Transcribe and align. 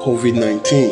COVID-19. 0.00 0.88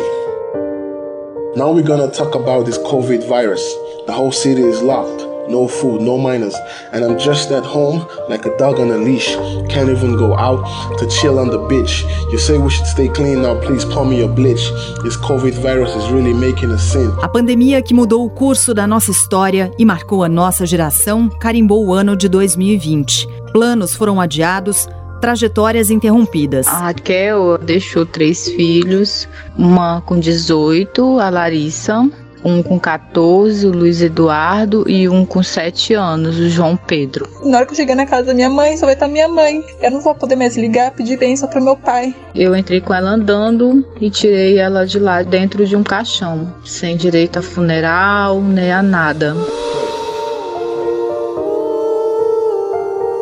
Now 1.56 1.72
we're 1.72 1.82
gonna 1.82 2.10
talk 2.10 2.34
about 2.34 2.66
this 2.66 2.76
COVID 2.78 3.26
virus. 3.26 3.62
The 4.06 4.12
whole 4.12 4.32
city 4.32 4.62
is 4.62 4.82
locked. 4.82 5.24
No 5.48 5.66
food, 5.66 6.02
no 6.02 6.18
miners, 6.18 6.54
and 6.92 7.02
I'm 7.02 7.18
just 7.18 7.50
at 7.52 7.64
home 7.64 8.06
like 8.28 8.44
a 8.44 8.54
dog 8.58 8.78
on 8.78 8.90
a 8.90 8.98
leash. 8.98 9.34
Can't 9.70 9.88
even 9.88 10.14
go 10.14 10.36
out 10.36 10.62
to 10.98 11.06
chill 11.08 11.38
on 11.38 11.48
the 11.48 11.58
beach. 11.68 12.04
You 12.30 12.36
say 12.36 12.58
we 12.58 12.68
should 12.68 12.84
stay 12.84 13.08
clean 13.08 13.40
now, 13.40 13.58
please 13.58 13.86
pour 13.86 14.04
me 14.04 14.20
a 14.20 14.28
bleach. 14.28 14.70
This 15.02 15.16
COVID 15.16 15.54
virus 15.54 15.96
is 15.96 16.10
really 16.10 16.34
making 16.34 16.70
a 16.70 16.78
sin. 16.78 17.10
A 17.22 17.28
pandemia 17.30 17.80
que 17.80 17.94
mudou 17.94 18.26
o 18.26 18.30
curso 18.30 18.74
da 18.74 18.86
nossa 18.86 19.10
história 19.10 19.72
e 19.78 19.86
marcou 19.86 20.22
a 20.22 20.28
nossa 20.28 20.66
geração 20.66 21.30
carimbou 21.30 21.82
o 21.86 21.94
ano 21.94 22.14
de 22.14 22.28
2020. 22.28 23.26
Planos 23.50 23.94
foram 23.94 24.20
adiados, 24.20 24.86
trajetórias 25.18 25.90
interrompidas. 25.90 26.66
A 26.66 26.78
Raquel 26.78 27.58
deixou 27.58 28.06
três 28.06 28.48
filhos, 28.48 29.28
uma 29.56 30.00
com 30.00 30.18
18, 30.18 31.18
a 31.18 31.30
Larissa, 31.30 32.08
um 32.44 32.62
com 32.62 32.78
14, 32.78 33.66
o 33.66 33.70
Luiz 33.70 34.00
Eduardo, 34.00 34.84
e 34.88 35.08
um 35.08 35.24
com 35.24 35.42
7 35.42 35.94
anos, 35.94 36.38
o 36.38 36.48
João 36.48 36.76
Pedro. 36.76 37.28
Na 37.44 37.58
hora 37.58 37.66
que 37.66 37.72
eu 37.72 37.76
chegar 37.76 37.94
na 37.94 38.06
casa 38.06 38.26
da 38.26 38.34
minha 38.34 38.50
mãe, 38.50 38.76
só 38.76 38.86
vai 38.86 38.94
estar 38.94 39.08
minha 39.08 39.28
mãe. 39.28 39.62
Eu 39.82 39.90
não 39.90 40.00
vou 40.00 40.14
poder 40.14 40.36
mais 40.36 40.56
ligar, 40.56 40.92
pedir 40.92 41.18
bênção 41.18 41.48
pro 41.48 41.62
meu 41.62 41.76
pai. 41.76 42.14
Eu 42.34 42.56
entrei 42.56 42.80
com 42.80 42.94
ela 42.94 43.10
andando 43.10 43.84
e 44.00 44.10
tirei 44.10 44.58
ela 44.58 44.86
de 44.86 44.98
lá 44.98 45.22
dentro 45.22 45.66
de 45.66 45.76
um 45.76 45.82
caixão, 45.82 46.52
sem 46.64 46.96
direito 46.96 47.38
a 47.38 47.42
funeral, 47.42 48.40
nem 48.40 48.72
a 48.72 48.82
nada. 48.82 49.36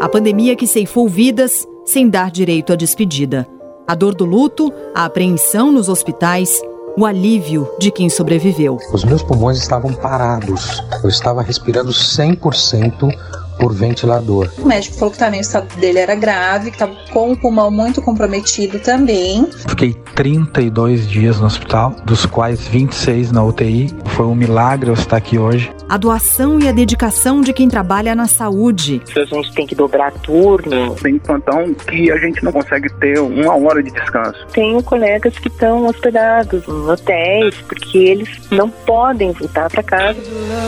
A 0.00 0.08
pandemia 0.08 0.54
que 0.54 0.66
ceifou 0.66 1.08
vidas 1.08 1.66
sem 1.86 2.10
dar 2.10 2.30
direito 2.30 2.72
à 2.72 2.76
despedida. 2.76 3.48
A 3.86 3.94
dor 3.94 4.14
do 4.14 4.24
luto, 4.24 4.72
a 4.94 5.04
apreensão 5.04 5.72
nos 5.72 5.88
hospitais 5.88 6.60
o 6.96 7.04
alívio 7.04 7.68
de 7.78 7.90
quem 7.90 8.08
sobreviveu. 8.08 8.78
Os 8.90 9.04
meus 9.04 9.22
pulmões 9.22 9.58
estavam 9.58 9.92
parados. 9.92 10.82
Eu 11.02 11.10
estava 11.10 11.42
respirando 11.42 11.90
100% 11.90 13.14
por 13.58 13.72
ventilador. 13.74 14.50
O 14.58 14.66
médico 14.66 14.96
falou 14.96 15.12
que 15.12 15.18
também 15.18 15.40
o 15.40 15.42
estado 15.42 15.68
dele 15.76 15.98
era 15.98 16.14
grave, 16.14 16.70
que 16.70 16.76
estava 16.76 16.94
com 17.12 17.32
o 17.32 17.36
pulmão 17.36 17.70
muito 17.70 18.00
comprometido 18.00 18.78
também. 18.78 19.46
Fiquei 19.68 19.94
32 20.14 21.06
dias 21.06 21.38
no 21.38 21.46
hospital, 21.46 21.94
dos 22.04 22.24
quais 22.24 22.66
26 22.66 23.30
na 23.30 23.44
UTI. 23.44 23.94
Foi 24.06 24.26
um 24.26 24.34
milagre 24.34 24.90
eu 24.90 24.94
estar 24.94 25.16
aqui 25.16 25.38
hoje. 25.38 25.70
A 25.88 25.96
doação 25.96 26.58
e 26.58 26.68
a 26.68 26.72
dedicação 26.72 27.40
de 27.40 27.52
quem 27.52 27.68
trabalha 27.68 28.14
na 28.14 28.26
saúde. 28.26 29.00
A 29.16 29.24
gente 29.24 29.52
tem 29.54 29.66
que 29.66 29.74
dobrar 29.74 30.12
turno. 30.12 30.94
Tem 30.96 31.18
plantão 31.18 31.72
que 31.74 32.10
a 32.10 32.16
gente 32.16 32.42
não 32.42 32.50
consegue 32.50 32.92
ter 32.94 33.18
uma 33.20 33.56
hora 33.56 33.82
de 33.82 33.90
descanso. 33.92 34.46
Tenho 34.52 34.82
colegas 34.82 35.38
que 35.38 35.48
estão 35.48 35.86
hospedados 35.86 36.66
em 36.66 36.90
hotéis 36.90 37.54
porque 37.68 37.98
eles 37.98 38.28
não 38.50 38.68
podem 38.68 39.32
voltar 39.32 39.70
para 39.70 39.82
casa. 39.82 40.18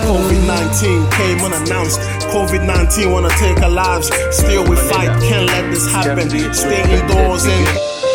COVID-19 0.07 1.09
came 1.17 1.43
unannounced. 1.43 2.01
COVID-19 2.33 3.13
wanna 3.13 3.29
take 3.31 3.61
our 3.65 3.71
lives. 3.71 4.11
Still 4.31 4.65
we 4.69 4.77
fight, 4.77 5.11
can't 5.29 5.47
let 5.47 5.71
this 5.71 5.87
happen. 5.93 6.29
Stay 6.55 6.83
indoors 6.95 7.45
and 7.45 8.08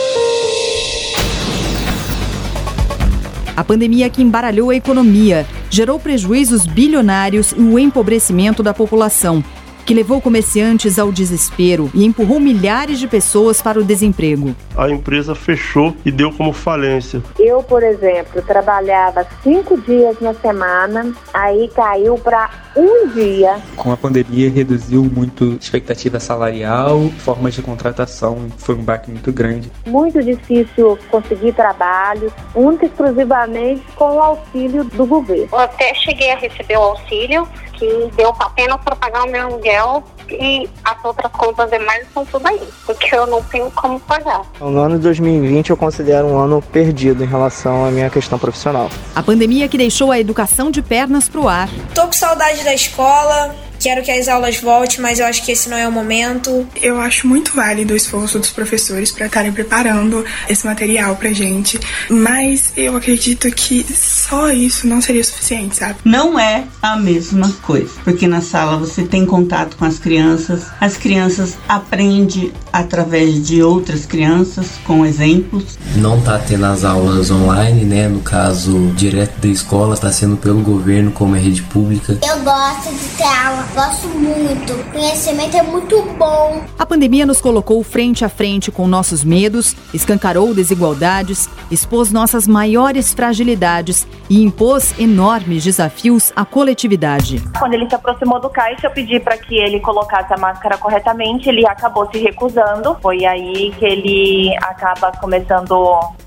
A 3.55 3.63
pandemia 3.63 4.09
que 4.09 4.21
embaralhou 4.21 4.71
a 4.71 4.75
economia, 4.75 5.45
gerou 5.69 5.99
prejuízos 5.99 6.65
bilionários 6.65 7.51
e 7.51 7.61
o 7.61 7.77
empobrecimento 7.77 8.63
da 8.63 8.73
população 8.73 9.43
que 9.85 9.93
levou 9.93 10.21
comerciantes 10.21 10.97
ao 10.97 11.11
desespero 11.11 11.89
e 11.93 12.05
empurrou 12.05 12.39
milhares 12.39 12.99
de 12.99 13.07
pessoas 13.07 13.61
para 13.61 13.79
o 13.79 13.83
desemprego. 13.83 14.55
A 14.75 14.89
empresa 14.89 15.35
fechou 15.35 15.95
e 16.05 16.11
deu 16.11 16.31
como 16.31 16.53
falência. 16.53 17.21
Eu, 17.37 17.61
por 17.63 17.83
exemplo, 17.83 18.41
trabalhava 18.41 19.25
cinco 19.43 19.79
dias 19.81 20.19
na 20.19 20.33
semana, 20.33 21.13
aí 21.33 21.69
caiu 21.75 22.15
para 22.17 22.49
um 22.75 23.07
dia. 23.09 23.61
Com 23.75 23.91
a 23.91 23.97
pandemia, 23.97 24.49
reduziu 24.49 25.03
muito 25.03 25.57
expectativa 25.59 26.19
salarial, 26.19 27.09
formas 27.19 27.53
de 27.53 27.61
contratação, 27.61 28.47
foi 28.57 28.75
um 28.75 28.83
baque 28.83 29.11
muito 29.11 29.31
grande. 29.31 29.71
Muito 29.85 30.21
difícil 30.23 30.97
conseguir 31.09 31.53
trabalho, 31.53 32.31
única 32.55 32.85
exclusivamente 32.85 33.83
com 33.95 34.15
o 34.15 34.19
auxílio 34.19 34.83
do 34.83 35.05
governo. 35.05 35.47
Eu 35.51 35.59
até 35.59 35.93
cheguei 35.93 36.31
a 36.31 36.37
receber 36.37 36.77
o 36.77 36.81
auxílio, 36.81 37.47
que 37.83 38.15
deu 38.15 38.29
apenas 38.39 38.79
para 38.81 38.95
pagar 38.95 39.23
o 39.23 39.29
meu 39.29 39.47
aluguel 39.47 40.03
e 40.29 40.69
as 40.83 41.03
outras 41.03 41.31
contas 41.33 41.69
demais 41.69 42.07
são 42.13 42.25
tudo 42.25 42.47
aí, 42.47 42.61
porque 42.85 43.13
eu 43.13 43.27
não 43.27 43.41
tenho 43.43 43.69
como 43.71 43.99
pagar. 43.99 44.41
No 44.59 44.79
ano 44.79 44.95
de 44.95 45.03
2020 45.03 45.69
eu 45.69 45.77
considero 45.77 46.27
um 46.27 46.37
ano 46.37 46.61
perdido 46.61 47.23
em 47.23 47.27
relação 47.27 47.85
à 47.85 47.91
minha 47.91 48.09
questão 48.09 48.39
profissional. 48.39 48.89
A 49.15 49.21
pandemia 49.21 49.67
que 49.67 49.77
deixou 49.77 50.11
a 50.11 50.19
educação 50.19 50.71
de 50.71 50.81
pernas 50.81 51.27
pro 51.27 51.47
ar. 51.47 51.69
Tô 51.93 52.03
com 52.03 52.13
saudade 52.13 52.63
da 52.63 52.73
escola, 52.73 53.53
Quero 53.83 54.01
que 54.01 54.11
as 54.11 54.29
aulas 54.29 54.61
voltem, 54.61 55.01
mas 55.01 55.19
eu 55.19 55.25
acho 55.25 55.43
que 55.43 55.51
esse 55.51 55.67
não 55.67 55.75
é 55.75 55.85
o 55.85 55.91
momento. 55.91 56.65
Eu 56.81 57.01
acho 57.01 57.27
muito 57.27 57.53
válido 57.53 57.93
o 57.93 57.97
esforço 57.97 58.39
dos 58.39 58.49
professores 58.49 59.11
para 59.11 59.25
estarem 59.25 59.51
preparando 59.51 60.23
esse 60.47 60.65
material 60.65 61.17
pra 61.17 61.33
gente, 61.33 61.77
mas 62.09 62.71
eu 62.77 62.95
acredito 62.95 63.51
que 63.51 63.85
só 63.93 64.49
isso 64.51 64.87
não 64.87 65.01
seria 65.01 65.21
suficiente, 65.21 65.75
sabe? 65.75 65.95
Não 66.05 66.39
é 66.39 66.63
a 66.81 66.95
mesma 66.95 67.51
coisa, 67.61 67.91
porque 68.05 68.25
na 68.25 68.39
sala 68.39 68.77
você 68.77 69.03
tem 69.03 69.25
contato 69.25 69.75
com 69.75 69.83
as 69.83 69.99
crianças, 69.99 70.63
as 70.79 70.95
crianças 70.95 71.57
aprendem 71.67 72.53
através 72.71 73.45
de 73.45 73.61
outras 73.61 74.05
crianças 74.05 74.67
com 74.85 75.05
exemplos. 75.05 75.77
Não 75.97 76.21
tá 76.21 76.39
tendo 76.39 76.65
as 76.67 76.85
aulas 76.85 77.29
online, 77.29 77.83
né? 77.83 78.07
No 78.07 78.21
caso, 78.21 78.93
direto 78.95 79.41
da 79.41 79.49
escola, 79.49 79.97
tá 79.97 80.09
sendo 80.09 80.37
pelo 80.37 80.61
governo 80.61 81.11
como 81.11 81.35
é 81.35 81.39
rede 81.39 81.63
pública. 81.63 82.17
Eu 82.25 82.39
gosto 82.39 82.89
de 82.93 83.09
ter 83.17 83.23
aula 83.23 83.72
Gosto 83.73 84.07
muito. 84.07 84.91
Conhecimento 84.91 85.57
é 85.57 85.63
muito 85.63 85.99
bom. 86.15 86.61
A 86.77 86.85
pandemia 86.85 87.25
nos 87.25 87.41
colocou 87.41 87.83
frente 87.83 88.23
a 88.23 88.29
frente 88.29 88.71
com 88.71 88.85
nossos 88.85 89.23
medos, 89.23 89.75
escancarou 89.91 90.53
desigualdades, 90.53 91.49
expôs 91.71 92.11
nossas 92.11 92.47
maiores 92.47 93.15
fragilidades 93.15 94.05
e 94.29 94.43
impôs 94.43 94.93
enormes 94.99 95.63
desafios 95.63 96.31
à 96.35 96.45
coletividade. 96.45 97.41
Quando 97.57 97.73
ele 97.73 97.89
se 97.89 97.95
aproximou 97.95 98.39
do 98.39 98.47
caixa, 98.47 98.85
eu 98.85 98.91
pedi 98.91 99.19
para 99.19 99.37
que 99.37 99.55
ele 99.55 99.79
colocasse 99.79 100.31
a 100.31 100.37
máscara 100.37 100.77
corretamente, 100.77 101.49
ele 101.49 101.65
acabou 101.65 102.07
se 102.11 102.19
recusando. 102.19 102.95
Foi 103.01 103.25
aí 103.25 103.73
que 103.79 103.85
ele 103.85 104.55
acaba 104.61 105.11
começando 105.13 105.73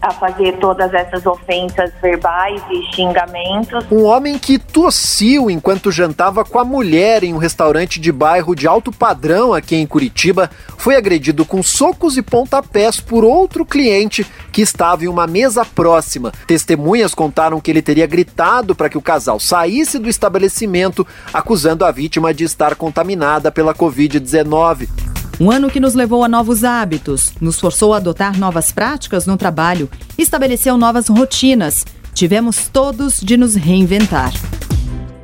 a 0.03 0.11
fazer 0.11 0.57
todas 0.59 0.93
essas 0.93 1.25
ofensas 1.25 1.93
verbais 2.03 2.61
e 2.71 2.95
xingamentos. 2.95 3.85
Um 3.89 4.05
homem 4.05 4.37
que 4.37 4.59
tossiu 4.59 5.49
enquanto 5.49 5.93
jantava 5.93 6.45
com 6.45 6.59
a 6.59 6.65
mulher 6.65 7.23
em 7.23 7.36
um 7.37 7.39
restaurante 7.39 8.01
de 8.01 8.11
bairro 8.11 8.55
de 8.55 8.67
alto 8.67 8.91
padrão 8.91 9.53
aqui 9.53 9.77
em 9.77 9.87
Curitiba, 9.87 10.51
foi 10.79 10.97
agredido 10.97 11.45
com 11.45 11.63
socos 11.63 12.17
e 12.17 12.23
pontapés 12.23 12.99
por 12.99 13.25
outro 13.25 13.65
cliente 13.65 14.27
que 14.51 14.63
estava 14.63 15.05
em 15.05 15.09
uma 15.09 15.27
mesa 15.27 15.65
próxima. 15.65 16.33
Testemunhas 16.47 17.15
contaram 17.15 17.61
que 17.61 17.71
ele 17.71 17.83
teria 17.83 18.07
gritado 18.07 18.75
para 18.75 18.89
que 18.89 18.97
o 18.97 19.03
casal 19.03 19.39
saísse 19.39 19.99
do 19.99 20.09
estabelecimento, 20.09 21.07
acusando 21.33 21.85
a 21.85 21.93
vítima 21.93 22.33
de 22.33 22.45
estar 22.45 22.75
contaminada 22.75 23.53
pela 23.53 23.75
Covid-19. 23.75 24.89
Um 25.39 25.51
ano 25.51 25.69
que 25.69 25.79
nos 25.79 25.93
levou 25.93 26.25
a 26.25 26.29
novos 26.29 26.65
hábitos, 26.65 27.35
nos 27.39 27.61
forçou 27.61 27.93
a 27.93 27.99
adotar 27.99 28.39
novas 28.39 28.73
práticas 28.73 29.27
no 29.27 29.37
trabalho, 29.37 29.91
estabeleceu 30.17 30.79
novas 30.79 31.09
rotinas. 31.09 31.85
Tivemos 32.15 32.69
todos 32.69 33.21
de 33.21 33.37
nos 33.37 33.55
reinventar. 33.55 34.33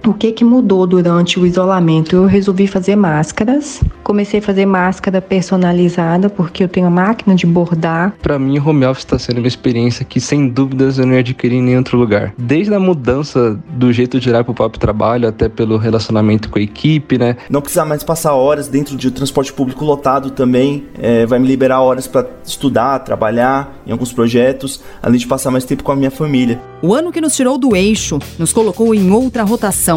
O 0.04 0.12
que, 0.12 0.32
que 0.32 0.44
mudou 0.44 0.84
durante 0.84 1.38
o 1.38 1.46
isolamento? 1.46 2.16
Eu 2.16 2.26
resolvi 2.26 2.66
fazer 2.66 2.96
máscaras. 2.96 3.80
Comecei 4.02 4.40
a 4.40 4.42
fazer 4.42 4.66
máscara 4.66 5.22
personalizada 5.22 6.28
porque 6.28 6.64
eu 6.64 6.68
tenho 6.68 6.88
a 6.88 6.90
máquina 6.90 7.36
de 7.36 7.46
bordar. 7.46 8.12
Para 8.20 8.36
mim, 8.36 8.58
o 8.58 8.68
home 8.68 8.84
office 8.84 9.04
está 9.04 9.16
sendo 9.16 9.38
uma 9.38 9.46
experiência 9.46 10.04
que, 10.04 10.20
sem 10.20 10.48
dúvidas, 10.48 10.98
eu 10.98 11.06
não 11.06 11.14
ia 11.14 11.20
adquirir 11.20 11.58
em 11.58 11.62
nenhum 11.62 11.78
outro 11.78 11.96
lugar. 11.96 12.34
Desde 12.36 12.74
a 12.74 12.80
mudança 12.80 13.56
do 13.70 13.92
jeito 13.92 14.18
de 14.18 14.28
olhar 14.28 14.42
para 14.42 14.50
o 14.50 14.54
próprio 14.54 14.80
trabalho, 14.80 15.28
até 15.28 15.48
pelo 15.48 15.76
relacionamento 15.76 16.50
com 16.50 16.58
a 16.58 16.62
equipe, 16.62 17.16
né? 17.16 17.36
Não 17.48 17.60
precisar 17.60 17.84
mais 17.84 18.02
passar 18.02 18.34
horas 18.34 18.66
dentro 18.66 18.96
de 18.96 19.08
transporte 19.12 19.52
público 19.52 19.84
lotado 19.84 20.32
também 20.32 20.84
é, 20.98 21.24
vai 21.26 21.38
me 21.38 21.46
liberar 21.46 21.80
horas 21.80 22.08
para 22.08 22.26
estudar, 22.44 22.98
trabalhar 23.00 23.80
em 23.86 23.92
alguns 23.92 24.12
projetos, 24.12 24.80
além 25.00 25.20
de 25.20 25.28
passar 25.28 25.52
mais 25.52 25.64
tempo 25.64 25.84
com 25.84 25.92
a 25.92 25.96
minha 25.96 26.10
família. 26.10 26.60
O 26.82 26.92
ano 26.92 27.12
que 27.12 27.20
nos 27.20 27.36
tirou 27.36 27.56
do 27.56 27.76
eixo 27.76 28.18
nos 28.36 28.52
colocou 28.52 28.92
em 28.92 29.08
outra 29.12 29.44
rotação. 29.44 29.91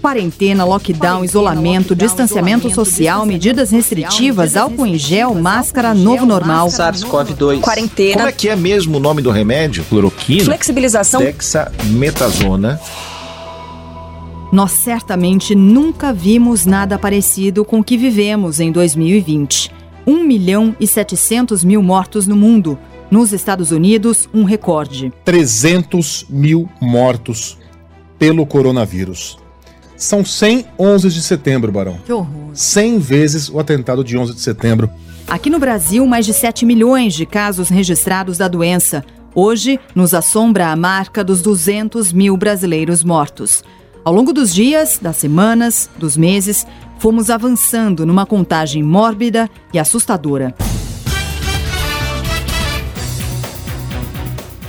Quarentena, 0.00 0.64
lockdown, 0.64 1.00
Quarentena, 1.00 1.24
isolamento, 1.24 1.90
lockdown, 1.90 2.08
distanciamento 2.08 2.70
social, 2.70 3.26
medidas 3.26 3.70
restritivas, 3.70 4.56
álcool 4.56 4.86
em 4.86 4.96
gel, 4.96 5.34
máscara, 5.34 5.92
novo 5.94 6.24
normal. 6.24 6.68
SARS-CoV-2. 6.68 7.60
Quarentena. 7.60 8.16
Como 8.16 8.28
é 8.28 8.32
que 8.32 8.48
é 8.48 8.56
mesmo 8.56 8.96
o 8.96 9.00
nome 9.00 9.20
do 9.20 9.30
remédio? 9.30 9.84
Cloroquina? 9.84 10.44
Flexibilização. 10.44 11.20
Dexametasona. 11.20 12.80
Nós 14.52 14.72
certamente 14.72 15.54
nunca 15.54 16.12
vimos 16.12 16.66
nada 16.66 16.98
parecido 16.98 17.64
com 17.64 17.80
o 17.80 17.84
que 17.84 17.96
vivemos 17.96 18.58
em 18.58 18.72
2020. 18.72 19.70
1 20.06 20.24
milhão 20.24 20.74
e 20.80 20.86
700 20.86 21.62
mil 21.62 21.82
mortos 21.82 22.26
no 22.26 22.34
mundo, 22.34 22.78
Nos 23.10 23.32
Estados 23.32 23.70
Unidos, 23.72 24.28
um 24.32 24.44
recorde. 24.44 25.12
300 25.24 26.26
mil 26.28 26.68
mortos 26.80 27.58
pelo 28.18 28.46
coronavírus. 28.46 29.39
São 30.00 30.24
100 30.24 30.64
11 30.78 31.10
de 31.10 31.20
setembro, 31.20 31.70
Barão. 31.70 31.98
Que 32.06 32.12
horror. 32.12 32.50
100 32.54 32.98
vezes 32.98 33.50
o 33.50 33.60
atentado 33.60 34.02
de 34.02 34.16
11 34.16 34.32
de 34.32 34.40
setembro. 34.40 34.88
Aqui 35.28 35.50
no 35.50 35.58
Brasil, 35.58 36.06
mais 36.06 36.24
de 36.24 36.32
7 36.32 36.64
milhões 36.64 37.12
de 37.12 37.26
casos 37.26 37.68
registrados 37.68 38.38
da 38.38 38.48
doença. 38.48 39.04
Hoje, 39.34 39.78
nos 39.94 40.14
assombra 40.14 40.68
a 40.68 40.74
marca 40.74 41.22
dos 41.22 41.42
200 41.42 42.14
mil 42.14 42.34
brasileiros 42.34 43.04
mortos. 43.04 43.62
Ao 44.02 44.14
longo 44.14 44.32
dos 44.32 44.54
dias, 44.54 44.98
das 45.00 45.16
semanas, 45.16 45.90
dos 45.98 46.16
meses, 46.16 46.66
fomos 46.98 47.28
avançando 47.28 48.06
numa 48.06 48.24
contagem 48.24 48.82
mórbida 48.82 49.50
e 49.70 49.78
assustadora. 49.78 50.54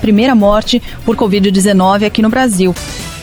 Primeira 0.02 0.36
morte 0.36 0.84
por 1.06 1.16
Covid-19 1.16 2.06
aqui 2.06 2.22
no 2.22 2.30
Brasil. 2.30 2.76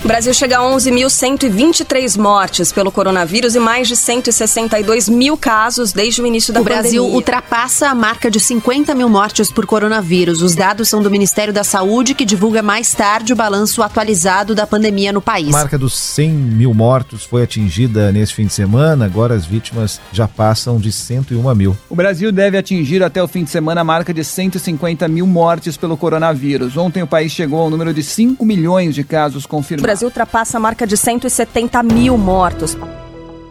O 0.05 0.07
Brasil 0.07 0.33
chega 0.33 0.59
a 0.59 0.63
11.123 0.63 2.17
mortes 2.17 2.71
pelo 2.71 2.91
coronavírus 2.91 3.57
e 3.57 3.59
mais 3.59 3.89
de 3.89 3.97
162 3.97 5.09
mil 5.09 5.37
casos 5.37 5.93
desde 5.93 6.23
o 6.23 6.27
início 6.27 6.55
da 6.55 6.61
o 6.61 6.63
pandemia. 6.63 6.81
O 6.81 6.83
Brasil 6.83 7.05
ultrapassa 7.05 7.89
a 7.89 7.95
marca 7.97 8.31
de 8.31 8.39
50 8.39 8.95
mil 8.95 9.09
mortes 9.09 9.51
por 9.51 9.67
coronavírus. 9.67 10.41
Os 10.41 10.55
dados 10.55 10.89
são 10.89 11.03
do 11.03 11.11
Ministério 11.11 11.53
da 11.53 11.65
Saúde, 11.65 12.15
que 12.15 12.25
divulga 12.25 12.63
mais 12.63 12.95
tarde 12.95 13.33
o 13.33 13.37
balanço 13.37 13.83
atualizado 13.83 14.55
da 14.55 14.69
pandemia 14.69 15.13
no 15.13 15.21
país. 15.21 15.49
A 15.49 15.59
marca 15.59 15.77
dos 15.77 15.95
100 15.95 16.31
mil 16.31 16.73
mortos 16.73 17.25
foi 17.25 17.43
atingida 17.43 18.13
nesse 18.13 18.35
fim 18.35 18.47
de 18.47 18.53
semana. 18.53 19.05
Agora 19.05 19.35
as 19.35 19.45
vítimas 19.45 20.01
já 20.13 20.29
passam 20.29 20.79
de 20.79 20.93
101 20.93 21.55
mil. 21.57 21.77
O 21.91 21.97
Brasil 21.97 22.31
deve 22.31 22.57
atingir 22.57 23.03
até 23.03 23.21
o 23.21 23.27
fim 23.27 23.43
de 23.43 23.51
semana 23.51 23.81
a 23.81 23.85
marca 23.85 24.15
de 24.15 24.23
150 24.23 25.09
mil 25.09 25.27
mortes 25.27 25.77
pelo 25.77 25.97
coronavírus. 25.97 26.77
Ontem 26.77 27.03
o 27.03 27.07
país 27.07 27.33
chegou 27.33 27.61
ao 27.61 27.69
número 27.69 27.93
de 27.93 28.05
5 28.05 28.45
milhões 28.47 28.95
de 28.95 29.03
casos 29.03 29.45
confirmados. 29.45 29.88
O 29.89 29.91
Brasil 29.91 30.09
ultrapassa 30.09 30.59
a 30.59 30.61
marca 30.61 30.87
de 30.87 30.99
170 30.99 31.83
mil 31.83 32.19
mortos. 32.19 32.77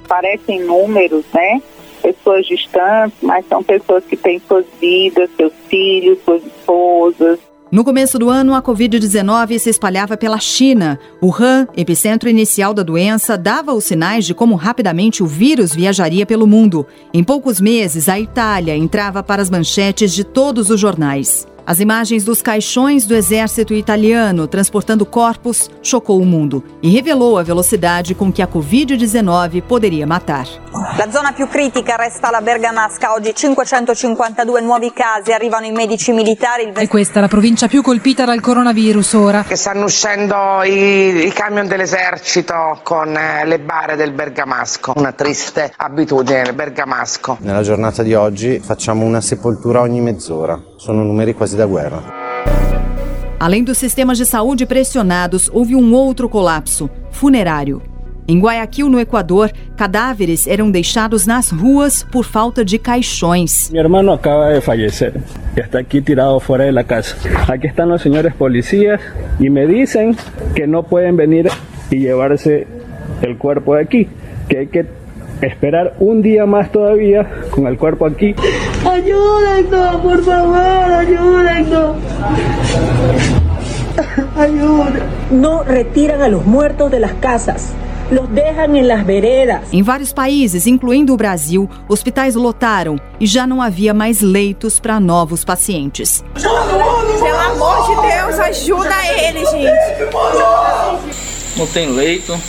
Parecem 0.07 0.63
números, 0.63 1.25
né? 1.33 1.59
Pessoas 1.99 2.45
distantes, 2.45 3.17
mas 3.23 3.43
são 3.47 3.63
pessoas 3.63 4.03
que 4.05 4.15
têm 4.15 4.39
suas 4.47 4.63
vidas, 4.79 5.31
seus 5.35 5.51
filhos, 5.67 6.19
suas 6.23 6.45
esposas. 6.45 7.39
No 7.71 7.83
começo 7.83 8.19
do 8.19 8.29
ano, 8.29 8.53
a 8.53 8.61
Covid-19 8.61 9.57
se 9.57 9.71
espalhava 9.71 10.15
pela 10.15 10.37
China. 10.39 10.99
Wuhan, 11.23 11.67
epicentro 11.75 12.29
inicial 12.29 12.71
da 12.71 12.83
doença, 12.83 13.35
dava 13.35 13.73
os 13.73 13.85
sinais 13.85 14.23
de 14.23 14.35
como 14.35 14.53
rapidamente 14.53 15.23
o 15.23 15.25
vírus 15.25 15.73
viajaria 15.73 16.23
pelo 16.23 16.45
mundo. 16.45 16.85
Em 17.11 17.23
poucos 17.23 17.59
meses, 17.59 18.07
a 18.07 18.19
Itália 18.19 18.77
entrava 18.77 19.23
para 19.23 19.41
as 19.41 19.49
manchetes 19.49 20.13
de 20.13 20.23
todos 20.23 20.69
os 20.69 20.79
jornais. 20.79 21.47
As 21.67 21.81
imagens 21.81 22.23
dos 22.23 22.41
caixões 22.41 23.05
do 23.05 23.13
exército 23.13 23.73
italiano 23.73 24.47
transportando 24.47 25.05
corpos 25.05 25.69
chocou 25.83 26.21
o 26.21 26.25
mundo 26.25 26.63
e 26.81 26.89
revelou 26.89 27.37
a 27.37 27.43
velocidade 27.43 28.15
com 28.15 28.31
que 28.31 28.41
a 28.41 28.47
Covid-19 28.47 29.63
poderia 29.63 30.07
matar. 30.07 30.47
La 30.97 31.11
zona 31.11 31.33
più 31.33 31.45
critica 31.49 31.97
resta 31.97 32.31
la 32.31 32.39
Bergamasca. 32.39 33.11
Oggi 33.11 33.35
552 33.35 34.61
nuovi 34.61 34.93
casi, 34.93 35.33
arrivano 35.33 35.65
i 35.65 35.71
medici 35.71 36.13
militari. 36.13 36.71
E 36.73 36.87
questa 36.87 37.19
è 37.19 37.21
la 37.21 37.27
provincia 37.27 37.67
più 37.67 37.81
colpita 37.81 38.23
dal 38.23 38.39
coronavirus 38.39 39.13
ora. 39.13 39.43
Che 39.43 39.57
stanno 39.57 39.83
uscendo 39.83 40.63
i, 40.63 41.25
i 41.25 41.33
camion 41.33 41.67
dell'esercito 41.67 42.79
con 42.81 43.13
eh, 43.13 43.45
le 43.45 43.59
bare 43.59 43.97
del 43.97 44.13
Bergamasco. 44.13 44.93
Una 44.95 45.11
triste 45.11 45.73
abitudine, 45.75 46.43
il 46.43 46.53
Bergamasco. 46.53 47.39
Nella 47.41 47.61
giornata 47.61 48.03
di 48.03 48.13
oggi 48.13 48.59
facciamo 48.59 49.03
una 49.03 49.19
sepoltura 49.19 49.81
ogni 49.81 49.99
mezz'ora. 49.99 50.57
Sono 50.77 51.03
numeri 51.03 51.33
quasi 51.33 51.57
da 51.57 51.65
guerra. 51.65 52.03
Além 53.39 53.63
dos 53.63 53.77
sistemas 53.77 54.17
de 54.17 54.25
saúde 54.25 54.65
pressionados, 54.65 55.49
houve 55.51 55.75
um 55.75 55.93
outro 55.93 56.29
colapso 56.29 56.89
funerário. 57.11 57.81
Em 58.27 58.39
Guayaquil, 58.39 58.89
no 58.89 58.99
Equador, 58.99 59.51
cadáveres 59.77 60.47
eram 60.47 60.69
deixados 60.69 61.25
nas 61.25 61.49
ruas 61.49 62.03
por 62.03 62.25
falta 62.25 62.63
de 62.65 62.77
caixões. 62.77 63.69
Mi 63.71 63.79
hermano 63.79 64.11
acaba 64.11 64.49
de 64.49 64.59
fallecer. 64.59 65.13
Está 65.55 65.79
aquí 65.79 66.01
tirado 66.01 66.39
fuera 66.39 66.65
de 66.65 66.71
la 66.71 66.83
casa. 66.83 67.15
Aquí 67.47 67.67
están 67.67 67.89
los 67.89 68.01
señores 68.01 68.33
policías 68.33 68.99
y 69.39 69.49
me 69.49 69.65
dicen 69.65 70.15
que 70.55 70.67
no 70.67 70.83
pueden 70.83 71.15
venir 71.15 71.47
y 71.89 71.99
llevarse 71.99 72.67
el 73.21 73.37
cuerpo 73.37 73.75
de 73.75 73.81
aquí, 73.81 74.07
que 74.49 74.57
hay 74.59 74.67
que 74.67 74.85
esperar 75.41 75.95
un 75.99 76.21
día 76.21 76.45
más 76.45 76.71
todavía 76.71 77.27
con 77.51 77.67
el 77.67 77.77
cuerpo 77.77 78.05
aquí. 78.05 78.35
Ayúdennos, 78.85 79.95
por 80.01 80.23
favor, 80.23 80.57
ayúdennos. 80.57 81.95
Ayúdennos. 84.37 85.03
No 85.31 85.63
retiran 85.63 86.21
a 86.21 86.27
los 86.27 86.45
muertos 86.45 86.91
de 86.91 86.99
las 86.99 87.13
casas. 87.13 87.73
Los 88.09 88.33
dejan 88.33 88.75
en 88.77 88.87
las 88.87 89.05
veredas. 89.05 89.63
Em 89.73 89.83
vários 89.83 90.13
países, 90.13 90.65
incluindo 90.65 91.13
o 91.13 91.17
Brasil, 91.17 91.69
hospitais 91.89 92.35
lotaram 92.35 92.97
e 93.19 93.27
já 93.27 93.45
não 93.45 93.61
havia 93.61 93.93
mais 93.93 94.21
leitos 94.21 94.79
para 94.79 94.97
novos 94.97 95.43
pacientes. 95.43 96.23
Pelo 96.33 96.55
amor 96.55 97.87
de 97.89 97.95
Deus, 98.07 98.39
ajuda 98.39 98.95
ele, 99.19 99.45
gente. 99.45 99.67
Não 101.57 101.67
tem 101.67 101.89
leito. 101.89 102.39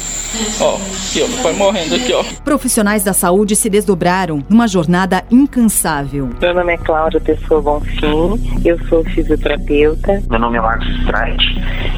Ó, 0.61 0.75
aqui, 0.75 1.23
ó, 1.23 1.29
meu 1.29 1.43
pai 1.43 1.53
morrendo 1.55 1.95
aqui, 1.95 2.13
ó. 2.13 2.23
Profissionais 2.45 3.03
da 3.03 3.13
saúde 3.13 3.57
se 3.57 3.71
desdobraram 3.71 4.45
numa 4.49 4.69
jornada 4.69 5.25
incansável. 5.31 6.29
Meu 6.41 6.55
nome 6.55 6.75
é 6.75 6.77
Cláudia 6.77 7.21
Pessoa 7.21 7.63
Bonfim, 7.63 8.39
eu 8.65 8.79
sou 8.87 9.03
fisioterapeuta. 9.05 10.23
Meu 10.29 10.39
nome 10.39 10.59
é 10.59 10.61
Marcos 10.61 10.89
Streit, 11.01 11.43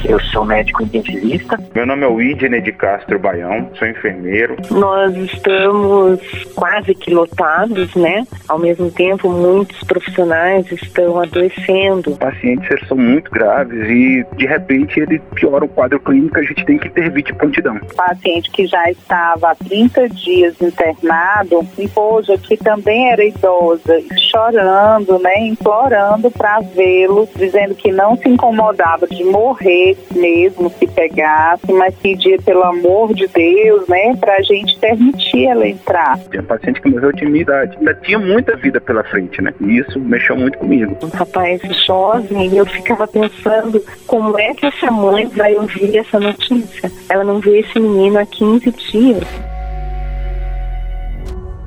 eu 0.05 0.21
sou 0.21 0.45
médico 0.45 0.83
intensivista. 0.83 1.59
Meu 1.75 1.87
nome 1.87 2.05
é 2.05 2.09
Widney 2.09 2.61
de 2.61 2.73
Castro 2.73 3.19
Baião, 3.19 3.69
sou 3.79 3.89
enfermeiro. 3.89 4.57
Nós 4.71 5.15
estamos 5.17 6.21
quase 6.55 6.95
que 6.95 7.13
lotados, 7.13 7.95
né? 7.95 8.25
Ao 8.49 8.59
mesmo 8.59 8.91
tempo, 8.91 9.29
muitos 9.31 9.81
profissionais 9.85 10.71
estão 10.71 11.21
adoecendo. 11.21 12.17
Pacientes 12.17 12.71
eles 12.71 12.87
são 12.87 12.97
muito 12.97 13.31
graves 13.31 13.89
e, 13.89 14.25
de 14.37 14.47
repente, 14.47 15.01
ele 15.01 15.19
piora 15.35 15.65
o 15.65 15.69
quadro 15.69 15.99
clínico, 16.01 16.39
a 16.39 16.43
gente 16.43 16.65
tem 16.65 16.79
que 16.79 16.89
intervir 16.89 17.25
de 17.25 17.35
prontidão 17.35 17.81
paciente 17.97 18.30
que 18.53 18.67
já 18.67 18.91
estava 18.91 19.51
há 19.51 19.55
30 19.55 20.09
dias 20.11 20.61
internado, 20.61 21.67
esposa 21.79 22.37
que 22.39 22.57
também 22.57 23.11
era 23.11 23.25
idosa, 23.25 24.01
chorando, 24.31 25.19
né, 25.19 25.41
implorando 25.41 26.31
para 26.31 26.61
vê-lo, 26.61 27.29
dizendo 27.35 27.75
que 27.75 27.91
não 27.91 28.17
se 28.17 28.29
incomodava 28.29 29.07
de 29.07 29.25
morrer 29.25 29.97
mesmo 30.15 30.71
se 30.71 30.87
pegasse, 30.87 31.73
mas 31.73 31.95
pedia 31.97 32.39
pelo 32.39 32.63
amor 32.63 33.15
de 33.15 33.27
Deus, 33.27 33.87
né, 33.89 34.15
para 34.17 34.37
a 34.37 34.43
gente 34.43 34.79
permitir 34.79 35.47
ela 35.47 35.67
entrar. 35.67 36.19
Tem 36.31 36.41
um 36.41 36.45
paciente 36.45 36.81
que 36.81 36.89
morreu 36.89 37.13
de 37.13 37.27
minha 37.27 37.43
idade, 37.43 37.77
ainda 37.79 37.95
tinha 37.95 38.19
muita 38.19 38.57
vida 38.57 38.81
pela 38.81 39.03
frente, 39.05 39.43
né, 39.43 39.53
e 39.61 39.79
isso 39.79 39.99
mexeu 39.99 40.37
muito 40.37 40.59
comigo. 40.59 40.97
Um 41.03 41.09
rapaz 41.09 41.61
jovem, 41.87 42.57
eu 42.57 42.67
ficava 42.67 43.07
pensando 43.07 43.83
como 44.07 44.39
é 44.39 44.55
que 44.55 44.67
essa 44.67 44.91
mãe 44.91 45.27
vai 45.29 45.55
ouvir 45.55 45.97
essa 45.97 46.19
notícia. 46.19 46.91
Ela 47.09 47.25
não 47.25 47.41
vê 47.41 47.61
esse 47.61 47.79
menino 47.79 48.10
há 48.17 48.27
15 48.27 48.71
dias. 48.71 49.27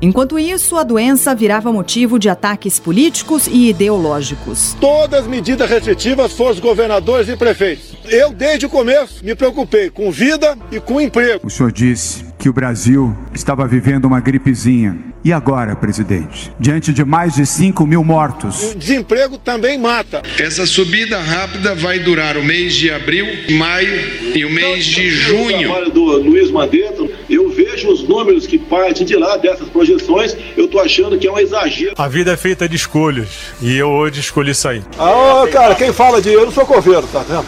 Enquanto 0.04 0.38
isso, 0.38 0.76
a 0.76 0.84
doença 0.84 1.34
virava 1.34 1.72
motivo 1.72 2.20
de 2.20 2.28
ataques 2.28 2.78
políticos 2.78 3.48
e 3.48 3.70
ideológicos. 3.70 4.76
Todas 4.82 5.22
as 5.22 5.28
medidas 5.28 5.70
restritivas 5.70 6.34
foram 6.34 6.52
os 6.52 6.60
governadores 6.60 7.30
e 7.30 7.38
prefeitos. 7.38 7.96
Eu, 8.10 8.34
desde 8.34 8.66
o 8.66 8.70
começo, 8.70 9.24
me 9.24 9.34
preocupei 9.34 9.90
com 9.90 10.12
vida 10.12 10.58
e 10.70 10.80
com 10.82 11.00
emprego. 11.00 11.48
O 11.48 11.50
senhor 11.50 11.72
disse 11.72 12.33
que 12.44 12.50
o 12.50 12.54
Brasil 12.54 13.16
estava 13.34 13.66
vivendo 13.66 14.04
uma 14.04 14.20
gripezinha. 14.20 14.98
E 15.24 15.32
agora, 15.32 15.78
presidente? 15.78 16.52
Diante 16.60 16.92
de 16.92 17.06
mais 17.06 17.36
de 17.36 17.46
5 17.46 17.88
mil 17.88 18.04
mortos. 18.04 18.74
O 18.74 18.76
desemprego 18.76 19.38
também 19.38 19.80
mata. 19.80 20.22
Essa 20.38 20.66
subida 20.66 21.22
rápida 21.22 21.74
vai 21.74 22.00
durar 22.00 22.36
o 22.36 22.44
mês 22.44 22.74
de 22.74 22.92
abril, 22.92 23.26
maio 23.52 24.36
e 24.36 24.44
o 24.44 24.50
mês 24.50 24.84
de 24.84 25.10
junho. 25.10 25.56
O 25.56 25.74
trabalho 25.74 25.92
do 25.92 26.04
Luiz 26.18 26.52
Mandetta, 26.52 27.08
eu 27.30 27.50
vejo 27.50 27.90
os 27.90 28.06
números 28.06 28.46
que 28.46 28.58
partem 28.58 29.06
de 29.06 29.16
lá, 29.16 29.38
dessas 29.38 29.70
projeções, 29.70 30.36
eu 30.58 30.68
tô 30.68 30.82
achando 30.82 31.18
que 31.18 31.26
é 31.26 31.32
um 31.32 31.40
exagero. 31.40 31.94
A 31.98 32.10
vida 32.10 32.34
é 32.34 32.36
feita 32.36 32.68
de 32.68 32.76
escolhas 32.76 33.30
e 33.62 33.78
eu 33.78 33.88
hoje 33.88 34.20
escolhi 34.20 34.54
sair. 34.54 34.84
Ah, 35.00 35.48
cara, 35.50 35.76
quem 35.76 35.94
fala 35.94 36.22
de 36.22 36.28
eu 36.28 36.44
não 36.44 36.52
sou 36.52 36.66
coveiro, 36.66 37.08
tá 37.08 37.20
vendo? 37.20 37.46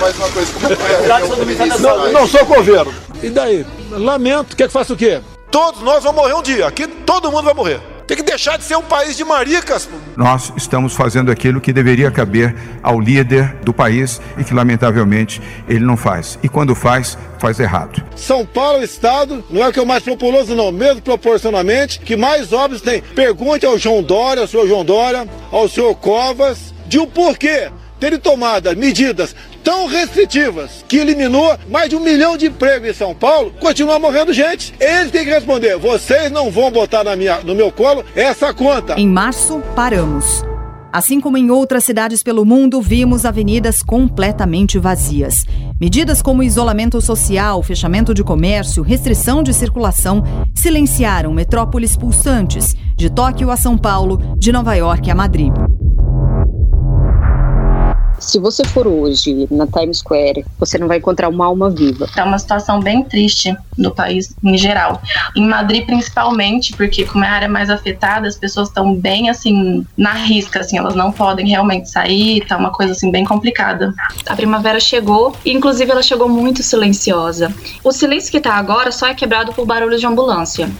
mais 0.00 0.16
uma 0.16 0.28
coisa. 0.28 1.78
Não, 1.80 2.12
não 2.12 2.26
sou 2.28 2.46
coveiro. 2.46 2.94
E 3.20 3.28
daí? 3.28 3.66
Lamento. 3.90 4.56
Quer 4.56 4.66
que 4.66 4.72
faça 4.72 4.92
o 4.92 4.96
quê? 4.96 5.20
Todos 5.50 5.82
nós 5.82 6.04
vamos 6.04 6.22
morrer 6.22 6.34
um 6.34 6.42
dia. 6.42 6.66
Aqui 6.66 6.86
todo 6.86 7.30
mundo 7.30 7.44
vai 7.44 7.54
morrer. 7.54 7.80
Tem 8.06 8.16
que 8.16 8.24
deixar 8.24 8.58
de 8.58 8.64
ser 8.64 8.76
um 8.76 8.82
país 8.82 9.16
de 9.16 9.24
maricas. 9.24 9.88
Nós 10.16 10.52
estamos 10.56 10.94
fazendo 10.94 11.30
aquilo 11.30 11.60
que 11.60 11.72
deveria 11.72 12.10
caber 12.10 12.56
ao 12.82 12.98
líder 13.00 13.54
do 13.62 13.72
país 13.72 14.20
e 14.36 14.42
que, 14.42 14.52
lamentavelmente, 14.52 15.40
ele 15.68 15.84
não 15.84 15.96
faz. 15.96 16.36
E 16.42 16.48
quando 16.48 16.74
faz, 16.74 17.16
faz 17.38 17.60
errado. 17.60 18.02
São 18.16 18.44
Paulo 18.44 18.78
é 18.78 18.80
o 18.80 18.84
estado, 18.84 19.44
não 19.48 19.62
é 19.62 19.68
o 19.68 19.72
que 19.72 19.78
é 19.78 19.82
o 19.82 19.86
mais 19.86 20.02
populoso, 20.02 20.56
não, 20.56 20.72
mesmo 20.72 21.00
proporcionalmente, 21.02 22.00
que 22.00 22.16
mais 22.16 22.52
óbitos 22.52 22.82
tem. 22.82 23.00
Pergunte 23.00 23.64
ao 23.64 23.78
João 23.78 24.02
Dória, 24.02 24.42
ao 24.42 24.48
senhor 24.48 24.66
João 24.66 24.84
Dória, 24.84 25.28
ao 25.52 25.68
senhor 25.68 25.94
Covas, 25.94 26.74
de 26.88 26.98
o 26.98 27.06
porquê 27.06 27.70
terem 28.00 28.18
tomado 28.18 28.74
medidas 28.76 29.36
tão 29.70 29.86
restritivas 29.86 30.84
que 30.88 30.96
eliminou 30.96 31.56
mais 31.68 31.88
de 31.88 31.94
um 31.94 32.00
milhão 32.00 32.36
de 32.36 32.46
empregos 32.46 32.88
em 32.88 32.92
São 32.92 33.14
Paulo, 33.14 33.54
continua 33.60 34.00
morrendo 34.00 34.32
gente. 34.32 34.74
Eles 34.80 35.12
têm 35.12 35.24
que 35.24 35.30
responder: 35.30 35.78
vocês 35.78 36.28
não 36.28 36.50
vão 36.50 36.72
botar 36.72 37.04
na 37.04 37.14
minha, 37.14 37.38
no 37.42 37.54
meu 37.54 37.70
colo 37.70 38.04
essa 38.16 38.52
conta. 38.52 38.98
Em 38.98 39.06
março, 39.06 39.62
paramos. 39.76 40.44
Assim 40.92 41.20
como 41.20 41.38
em 41.38 41.52
outras 41.52 41.84
cidades 41.84 42.20
pelo 42.20 42.44
mundo, 42.44 42.82
vimos 42.82 43.24
avenidas 43.24 43.80
completamente 43.80 44.76
vazias. 44.76 45.44
Medidas 45.80 46.20
como 46.20 46.42
isolamento 46.42 47.00
social, 47.00 47.62
fechamento 47.62 48.12
de 48.12 48.24
comércio, 48.24 48.82
restrição 48.82 49.40
de 49.40 49.54
circulação 49.54 50.24
silenciaram 50.52 51.32
metrópoles 51.32 51.96
pulsantes, 51.96 52.74
de 52.96 53.08
Tóquio 53.08 53.52
a 53.52 53.56
São 53.56 53.78
Paulo, 53.78 54.34
de 54.36 54.50
Nova 54.50 54.74
York 54.74 55.08
a 55.08 55.14
Madrid. 55.14 55.52
Se 58.20 58.38
você 58.38 58.62
for 58.66 58.86
hoje 58.86 59.48
na 59.50 59.66
Times 59.66 59.98
Square, 59.98 60.44
você 60.58 60.76
não 60.76 60.86
vai 60.86 60.98
encontrar 60.98 61.30
uma 61.30 61.46
alma 61.46 61.70
viva. 61.70 62.06
É 62.14 62.22
uma 62.22 62.38
situação 62.38 62.78
bem 62.78 63.02
triste 63.02 63.56
no 63.78 63.90
país 63.92 64.36
em 64.44 64.58
geral. 64.58 65.00
Em 65.34 65.48
Madrid, 65.48 65.86
principalmente, 65.86 66.76
porque 66.76 67.06
como 67.06 67.24
é 67.24 67.28
a 67.28 67.32
área 67.32 67.48
mais 67.48 67.70
afetada, 67.70 68.28
as 68.28 68.36
pessoas 68.36 68.68
estão 68.68 68.94
bem 68.94 69.30
assim 69.30 69.86
na 69.96 70.12
risca, 70.12 70.60
assim, 70.60 70.76
elas 70.76 70.94
não 70.94 71.10
podem 71.10 71.48
realmente 71.48 71.88
sair, 71.88 72.44
tá 72.46 72.58
uma 72.58 72.70
coisa 72.70 72.92
assim 72.92 73.10
bem 73.10 73.24
complicada. 73.24 73.94
A 74.26 74.36
primavera 74.36 74.78
chegou 74.78 75.34
e 75.42 75.52
inclusive 75.52 75.90
ela 75.90 76.02
chegou 76.02 76.28
muito 76.28 76.62
silenciosa. 76.62 77.52
O 77.82 77.90
silêncio 77.90 78.30
que 78.30 78.40
tá 78.40 78.52
agora 78.52 78.92
só 78.92 79.06
é 79.06 79.14
quebrado 79.14 79.54
por 79.54 79.64
barulhos 79.64 79.98
de 79.98 80.06
ambulância. 80.06 80.70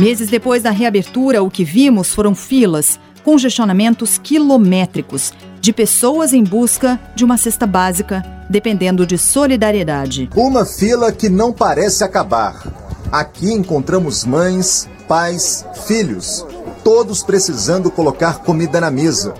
Meses 0.00 0.30
depois 0.30 0.62
da 0.62 0.70
reabertura, 0.70 1.42
o 1.42 1.50
que 1.50 1.62
vimos 1.62 2.14
foram 2.14 2.34
filas 2.34 2.98
congestionamentos 3.24 4.18
quilométricos 4.18 5.32
de 5.60 5.72
pessoas 5.72 6.32
em 6.32 6.42
busca 6.42 6.98
de 7.14 7.24
uma 7.24 7.36
cesta 7.36 7.66
básica, 7.66 8.24
dependendo 8.48 9.06
de 9.06 9.18
solidariedade. 9.18 10.30
Uma 10.34 10.64
fila 10.64 11.12
que 11.12 11.28
não 11.28 11.52
parece 11.52 12.02
acabar. 12.02 12.62
Aqui 13.12 13.52
encontramos 13.52 14.24
mães, 14.24 14.88
pais, 15.06 15.66
filhos, 15.86 16.46
todos 16.82 17.22
precisando 17.22 17.90
colocar 17.90 18.38
comida 18.38 18.80
na 18.80 18.90
mesa. 18.90 19.34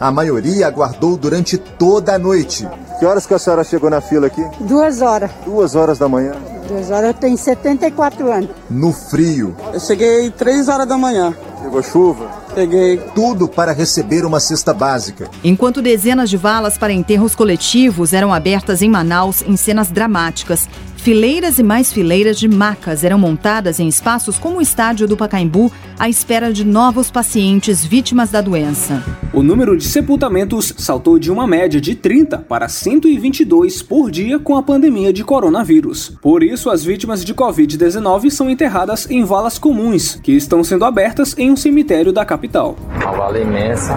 A 0.00 0.12
maioria 0.12 0.68
aguardou 0.68 1.16
durante 1.16 1.58
toda 1.58 2.14
a 2.14 2.18
noite. 2.18 2.68
Que 2.98 3.04
horas 3.04 3.26
que 3.26 3.34
a 3.34 3.38
senhora 3.38 3.64
chegou 3.64 3.90
na 3.90 4.00
fila 4.00 4.28
aqui? 4.28 4.44
Duas 4.60 5.02
horas. 5.02 5.30
Duas 5.44 5.74
horas 5.74 5.98
da 5.98 6.08
manhã? 6.08 6.32
Duas 6.68 6.90
horas, 6.90 7.08
eu 7.08 7.14
tenho 7.14 7.36
74 7.36 8.30
anos. 8.30 8.50
No 8.70 8.92
frio. 8.92 9.56
Eu 9.72 9.80
cheguei 9.80 10.30
três 10.30 10.68
horas 10.68 10.86
da 10.86 10.96
manhã. 10.96 11.34
Pegou 11.62 11.82
chuva? 11.82 12.30
Peguei. 12.58 12.96
Tudo 13.14 13.46
para 13.46 13.70
receber 13.70 14.24
uma 14.24 14.40
cesta 14.40 14.74
básica. 14.74 15.30
Enquanto 15.44 15.80
dezenas 15.80 16.28
de 16.28 16.36
valas 16.36 16.76
para 16.76 16.92
enterros 16.92 17.36
coletivos 17.36 18.12
eram 18.12 18.34
abertas 18.34 18.82
em 18.82 18.90
Manaus 18.90 19.42
em 19.42 19.56
cenas 19.56 19.92
dramáticas, 19.92 20.68
Fileiras 20.98 21.58
e 21.58 21.62
mais 21.62 21.92
fileiras 21.92 22.38
de 22.38 22.48
macas 22.48 23.02
eram 23.02 23.18
montadas 23.18 23.80
em 23.80 23.88
espaços 23.88 24.36
como 24.36 24.58
o 24.58 24.60
estádio 24.60 25.06
do 25.06 25.16
Pacaembu 25.16 25.72
à 25.98 26.08
espera 26.08 26.52
de 26.52 26.66
novos 26.66 27.10
pacientes 27.10 27.84
vítimas 27.84 28.30
da 28.30 28.40
doença. 28.40 29.02
O 29.32 29.42
número 29.42 29.76
de 29.78 29.84
sepultamentos 29.84 30.74
saltou 30.76 31.18
de 31.18 31.30
uma 31.30 31.46
média 31.46 31.80
de 31.80 31.94
30 31.94 32.38
para 32.38 32.68
122 32.68 33.80
por 33.80 34.10
dia 34.10 34.38
com 34.38 34.56
a 34.56 34.62
pandemia 34.62 35.12
de 35.12 35.24
coronavírus. 35.24 36.12
Por 36.20 36.42
isso, 36.42 36.68
as 36.68 36.84
vítimas 36.84 37.24
de 37.24 37.32
Covid-19 37.32 38.28
são 38.30 38.50
enterradas 38.50 39.08
em 39.08 39.24
valas 39.24 39.58
comuns, 39.58 40.16
que 40.22 40.32
estão 40.32 40.62
sendo 40.64 40.84
abertas 40.84 41.34
em 41.38 41.50
um 41.50 41.56
cemitério 41.56 42.12
da 42.12 42.24
capital. 42.24 42.76
Uma 43.00 43.12
vala 43.12 43.38
imensa, 43.38 43.96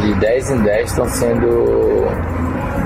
de 0.00 0.14
10 0.14 0.50
em 0.50 0.62
10 0.62 0.90
estão 0.90 1.08
sendo 1.08 2.04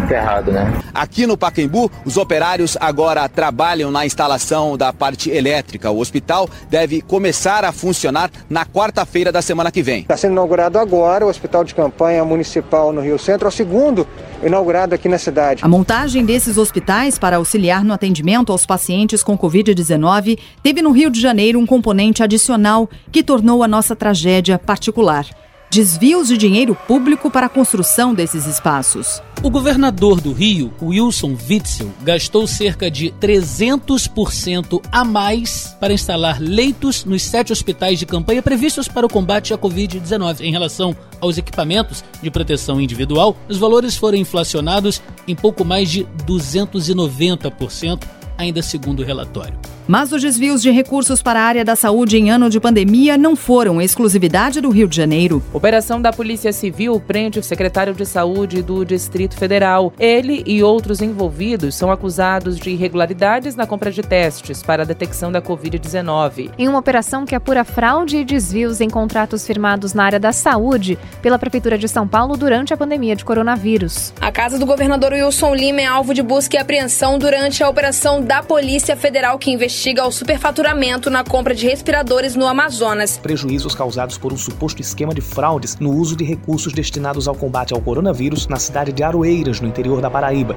né? 0.08 0.72
Aqui 0.94 1.26
no 1.26 1.36
Pacaembu, 1.36 1.90
os 2.04 2.16
operários 2.16 2.76
agora 2.80 3.28
trabalham 3.28 3.90
na 3.90 4.06
instalação 4.06 4.76
da 4.76 4.92
parte 4.92 5.30
elétrica. 5.30 5.90
O 5.90 6.00
hospital 6.00 6.48
deve 6.70 7.00
começar 7.02 7.64
a 7.64 7.72
funcionar 7.72 8.30
na 8.48 8.64
quarta-feira 8.64 9.30
da 9.30 9.42
semana 9.42 9.70
que 9.70 9.82
vem. 9.82 10.00
Está 10.02 10.16
sendo 10.16 10.32
inaugurado 10.32 10.78
agora 10.78 11.26
o 11.26 11.28
Hospital 11.28 11.64
de 11.64 11.74
Campanha 11.74 12.24
Municipal 12.24 12.92
no 12.92 13.00
Rio 13.00 13.18
Centro, 13.18 13.46
é 13.46 13.48
o 13.48 13.52
segundo 13.52 14.06
inaugurado 14.42 14.94
aqui 14.94 15.08
na 15.08 15.18
cidade. 15.18 15.64
A 15.64 15.68
montagem 15.68 16.24
desses 16.24 16.56
hospitais 16.56 17.18
para 17.18 17.36
auxiliar 17.36 17.84
no 17.84 17.92
atendimento 17.92 18.52
aos 18.52 18.64
pacientes 18.64 19.22
com 19.22 19.36
Covid-19 19.36 20.38
teve 20.62 20.80
no 20.80 20.90
Rio 20.90 21.10
de 21.10 21.20
Janeiro 21.20 21.58
um 21.58 21.66
componente 21.66 22.22
adicional 22.22 22.88
que 23.12 23.22
tornou 23.22 23.62
a 23.62 23.68
nossa 23.68 23.94
tragédia 23.94 24.58
particular 24.58 25.26
desvios 25.70 26.28
de 26.28 26.36
dinheiro 26.36 26.74
público 26.74 27.30
para 27.30 27.46
a 27.46 27.48
construção 27.48 28.14
desses 28.14 28.46
espaços. 28.46 29.22
O 29.40 29.50
governador 29.50 30.20
do 30.20 30.32
Rio, 30.32 30.72
Wilson 30.82 31.36
Witzel, 31.48 31.92
gastou 32.02 32.44
cerca 32.44 32.90
de 32.90 33.10
300% 33.20 34.82
a 34.90 35.04
mais 35.04 35.76
para 35.78 35.92
instalar 35.92 36.40
leitos 36.40 37.04
nos 37.04 37.22
sete 37.22 37.52
hospitais 37.52 38.00
de 38.00 38.06
campanha 38.06 38.42
previstos 38.42 38.88
para 38.88 39.06
o 39.06 39.08
combate 39.08 39.54
à 39.54 39.58
Covid-19. 39.58 40.40
Em 40.40 40.50
relação 40.50 40.94
aos 41.20 41.38
equipamentos 41.38 42.02
de 42.20 42.32
proteção 42.32 42.80
individual, 42.80 43.36
os 43.48 43.58
valores 43.58 43.96
foram 43.96 44.18
inflacionados 44.18 45.00
em 45.28 45.36
pouco 45.36 45.64
mais 45.64 45.88
de 45.88 46.04
290%, 46.26 48.02
ainda 48.36 48.60
segundo 48.60 49.00
o 49.00 49.06
relatório. 49.06 49.56
Mas 49.88 50.12
os 50.12 50.20
desvios 50.20 50.60
de 50.60 50.70
recursos 50.70 51.22
para 51.22 51.40
a 51.40 51.44
área 51.44 51.64
da 51.64 51.74
saúde 51.74 52.18
em 52.18 52.30
ano 52.30 52.50
de 52.50 52.60
pandemia 52.60 53.16
não 53.16 53.34
foram 53.34 53.80
exclusividade 53.80 54.60
do 54.60 54.68
Rio 54.68 54.86
de 54.86 54.94
Janeiro. 54.94 55.42
Operação 55.50 55.98
da 56.02 56.12
Polícia 56.12 56.52
Civil 56.52 57.00
prende 57.00 57.38
o 57.38 57.42
secretário 57.42 57.94
de 57.94 58.04
Saúde 58.04 58.60
do 58.60 58.84
Distrito 58.84 59.34
Federal. 59.38 59.90
Ele 59.98 60.44
e 60.46 60.62
outros 60.62 61.00
envolvidos 61.00 61.74
são 61.74 61.90
acusados 61.90 62.58
de 62.58 62.68
irregularidades 62.68 63.56
na 63.56 63.66
compra 63.66 63.90
de 63.90 64.02
testes 64.02 64.62
para 64.62 64.82
a 64.82 64.86
detecção 64.86 65.32
da 65.32 65.40
Covid-19. 65.40 66.50
Em 66.58 66.68
uma 66.68 66.80
operação 66.80 67.24
que 67.24 67.34
apura 67.34 67.64
fraude 67.64 68.18
e 68.18 68.24
desvios 68.26 68.82
em 68.82 68.90
contratos 68.90 69.46
firmados 69.46 69.94
na 69.94 70.04
área 70.04 70.20
da 70.20 70.32
saúde 70.32 70.98
pela 71.22 71.38
Prefeitura 71.38 71.78
de 71.78 71.88
São 71.88 72.06
Paulo 72.06 72.36
durante 72.36 72.74
a 72.74 72.76
pandemia 72.76 73.16
de 73.16 73.24
coronavírus. 73.24 74.12
A 74.20 74.30
casa 74.30 74.58
do 74.58 74.66
governador 74.66 75.14
Wilson 75.14 75.54
Lima 75.54 75.80
é 75.80 75.86
alvo 75.86 76.12
de 76.12 76.22
busca 76.22 76.56
e 76.56 76.60
apreensão 76.60 77.18
durante 77.18 77.64
a 77.64 77.70
operação 77.70 78.20
da 78.20 78.42
Polícia 78.42 78.94
Federal 78.94 79.38
que 79.38 79.50
investiga 79.50 79.77
investiga 79.78 80.04
o 80.04 80.10
superfaturamento 80.10 81.08
na 81.08 81.22
compra 81.22 81.54
de 81.54 81.64
respiradores 81.64 82.34
no 82.34 82.48
Amazonas. 82.48 83.16
Prejuízos 83.16 83.76
causados 83.76 84.18
por 84.18 84.32
um 84.32 84.36
suposto 84.36 84.82
esquema 84.82 85.14
de 85.14 85.20
fraudes 85.20 85.76
no 85.78 85.92
uso 85.92 86.16
de 86.16 86.24
recursos 86.24 86.72
destinados 86.72 87.28
ao 87.28 87.34
combate 87.36 87.72
ao 87.72 87.80
coronavírus 87.80 88.48
na 88.48 88.56
cidade 88.56 88.92
de 88.92 89.04
Aroeiras, 89.04 89.60
no 89.60 89.68
interior 89.68 90.00
da 90.00 90.10
Paraíba. 90.10 90.56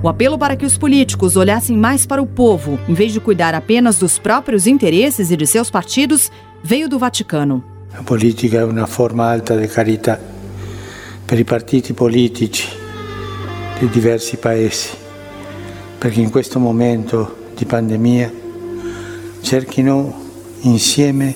O 0.00 0.08
apelo 0.08 0.38
para 0.38 0.54
que 0.54 0.64
os 0.64 0.78
políticos 0.78 1.34
olhassem 1.34 1.76
mais 1.76 2.06
para 2.06 2.22
o 2.22 2.26
povo, 2.26 2.78
em 2.88 2.94
vez 2.94 3.12
de 3.12 3.18
cuidar 3.18 3.56
apenas 3.56 3.98
dos 3.98 4.20
próprios 4.20 4.68
interesses 4.68 5.32
e 5.32 5.36
de 5.36 5.46
seus 5.46 5.68
partidos, 5.68 6.30
veio 6.62 6.88
do 6.88 6.96
Vaticano. 6.96 7.64
A 7.92 8.04
política 8.04 8.58
é 8.58 8.64
uma 8.64 8.86
forma 8.86 9.28
alta 9.28 9.56
de 9.56 9.66
carità 9.66 10.20
per 11.26 11.40
i 11.40 11.44
partiti 11.44 11.92
politici 11.92 12.68
di 13.80 13.88
diversi 13.88 14.36
paesi 14.36 15.01
perché 16.02 16.20
in 16.20 16.30
questo 16.30 16.58
momento 16.58 17.36
di 17.54 17.64
pandemia 17.64 18.28
cerchino 19.40 20.12
insieme 20.62 21.32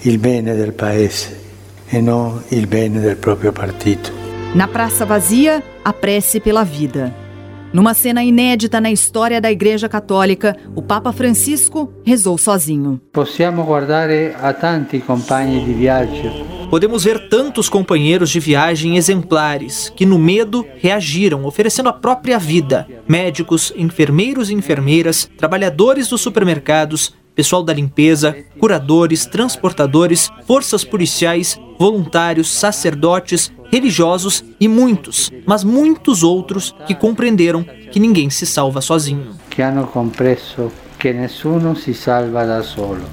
il 0.00 0.18
bene 0.18 0.56
del 0.56 0.72
paese 0.72 1.40
e 1.86 2.00
non 2.00 2.42
il 2.48 2.66
bene 2.66 2.98
del 2.98 3.14
proprio 3.14 3.52
partito. 3.52 4.10
Na 4.54 4.66
praça 4.66 5.04
vazia, 5.04 5.62
a 5.82 5.92
prece 5.92 6.40
pela 6.40 6.64
vida. 6.64 7.27
Numa 7.72 7.92
cena 7.94 8.22
inédita 8.24 8.80
na 8.80 8.90
história 8.90 9.40
da 9.40 9.50
Igreja 9.50 9.88
Católica, 9.88 10.56
o 10.74 10.82
Papa 10.82 11.12
Francisco 11.12 11.92
rezou 12.04 12.38
sozinho. 12.38 13.00
Possiamo 13.12 13.62
guardare 13.64 14.34
a 14.40 14.52
tanti 14.52 14.98
compagni 15.00 15.64
di 15.64 15.72
viaggio 15.74 16.58
podemos 16.68 17.04
ver 17.04 17.28
tantos 17.28 17.68
companheiros 17.68 18.30
de 18.30 18.38
viagem 18.38 18.96
exemplares 18.96 19.92
que, 19.94 20.04
no 20.04 20.18
medo, 20.18 20.66
reagiram, 20.76 21.44
oferecendo 21.44 21.88
a 21.88 21.92
própria 21.92 22.38
vida. 22.38 22.86
Médicos, 23.08 23.72
enfermeiros 23.76 24.50
e 24.50 24.54
enfermeiras, 24.54 25.30
trabalhadores 25.36 26.08
dos 26.08 26.20
supermercados, 26.20 27.14
pessoal 27.38 27.62
da 27.62 27.72
limpeza, 27.72 28.36
curadores, 28.58 29.24
transportadores, 29.24 30.28
forças 30.44 30.82
policiais, 30.82 31.56
voluntários, 31.78 32.52
sacerdotes, 32.52 33.52
religiosos 33.70 34.44
e 34.58 34.66
muitos, 34.66 35.30
mas 35.46 35.62
muitos 35.62 36.24
outros 36.24 36.74
que 36.84 36.96
compreenderam 36.96 37.62
que 37.92 38.00
ninguém 38.00 38.28
se 38.28 38.44
salva 38.44 38.80
sozinho. 38.80 39.36
Que 39.48 39.62
hanno 39.62 39.86
compreso 39.86 40.72
che 40.98 41.12
nessuno 41.12 41.76
si 41.76 41.94
salva 41.94 42.44
da 42.44 42.60
solo. 42.64 43.04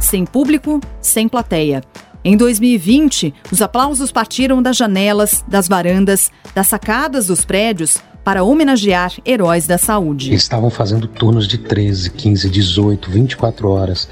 Sem 0.00 0.24
público, 0.24 0.80
sem 1.02 1.28
plateia. 1.28 1.82
Em 2.28 2.36
2020, 2.36 3.32
os 3.50 3.62
aplausos 3.62 4.12
partiram 4.12 4.60
das 4.60 4.76
janelas, 4.76 5.42
das 5.48 5.66
varandas, 5.66 6.30
das 6.54 6.66
sacadas 6.66 7.28
dos 7.28 7.42
prédios 7.42 8.02
para 8.22 8.44
homenagear 8.44 9.14
heróis 9.24 9.66
da 9.66 9.78
saúde. 9.78 10.28
Eles 10.28 10.42
estavam 10.42 10.68
fazendo 10.68 11.08
turnos 11.08 11.48
de 11.48 11.56
13, 11.56 12.10
15, 12.10 12.50
18, 12.50 13.10
24 13.10 13.70
horas. 13.70 14.10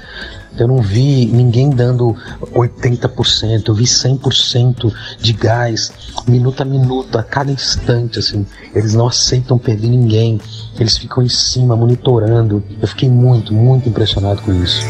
Eu 0.57 0.67
não 0.67 0.81
vi 0.81 1.27
ninguém 1.27 1.69
dando 1.69 2.15
80%, 2.41 3.67
eu 3.67 3.75
vi 3.75 3.83
100% 3.83 4.91
de 5.19 5.33
gás, 5.33 5.91
minuto 6.27 6.61
a 6.61 6.65
minuto, 6.65 7.19
a 7.19 7.23
cada 7.23 7.51
instante, 7.51 8.17
assim. 8.17 8.47
Eles 8.73 8.95
não 8.95 9.05
aceitam 9.05 9.59
perder 9.59 9.89
ninguém, 9.89 10.41
eles 10.79 10.97
ficam 10.97 11.21
em 11.21 11.29
cima, 11.29 11.75
monitorando. 11.75 12.63
Eu 12.81 12.87
fiquei 12.87 13.09
muito, 13.09 13.53
muito 13.53 13.87
impressionado 13.87 14.41
com 14.41 14.51
isso. 14.55 14.81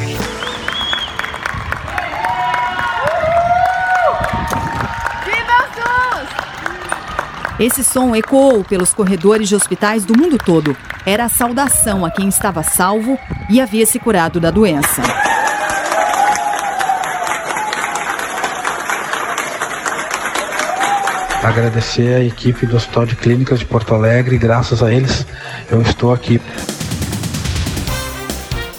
Esse 7.60 7.84
som 7.84 8.16
ecoou 8.16 8.64
pelos 8.64 8.94
corredores 8.94 9.50
de 9.50 9.56
hospitais 9.56 10.06
do 10.06 10.16
mundo 10.16 10.38
todo. 10.38 10.78
Era 11.04 11.26
a 11.26 11.30
saudação 11.30 12.06
a 12.06 12.12
quem 12.12 12.28
estava 12.28 12.62
salvo 12.62 13.18
e 13.50 13.60
havia 13.60 13.84
se 13.86 13.98
curado 13.98 14.40
da 14.40 14.52
doença. 14.52 15.02
Agradecer 21.44 22.14
a 22.14 22.24
equipe 22.24 22.68
do 22.68 22.76
Hospital 22.76 23.06
de 23.08 23.16
Clínicas 23.16 23.58
de 23.58 23.66
Porto 23.66 23.96
Alegre, 23.96 24.38
graças 24.38 24.84
a 24.84 24.94
eles 24.94 25.26
eu 25.72 25.82
estou 25.82 26.14
aqui. 26.14 26.40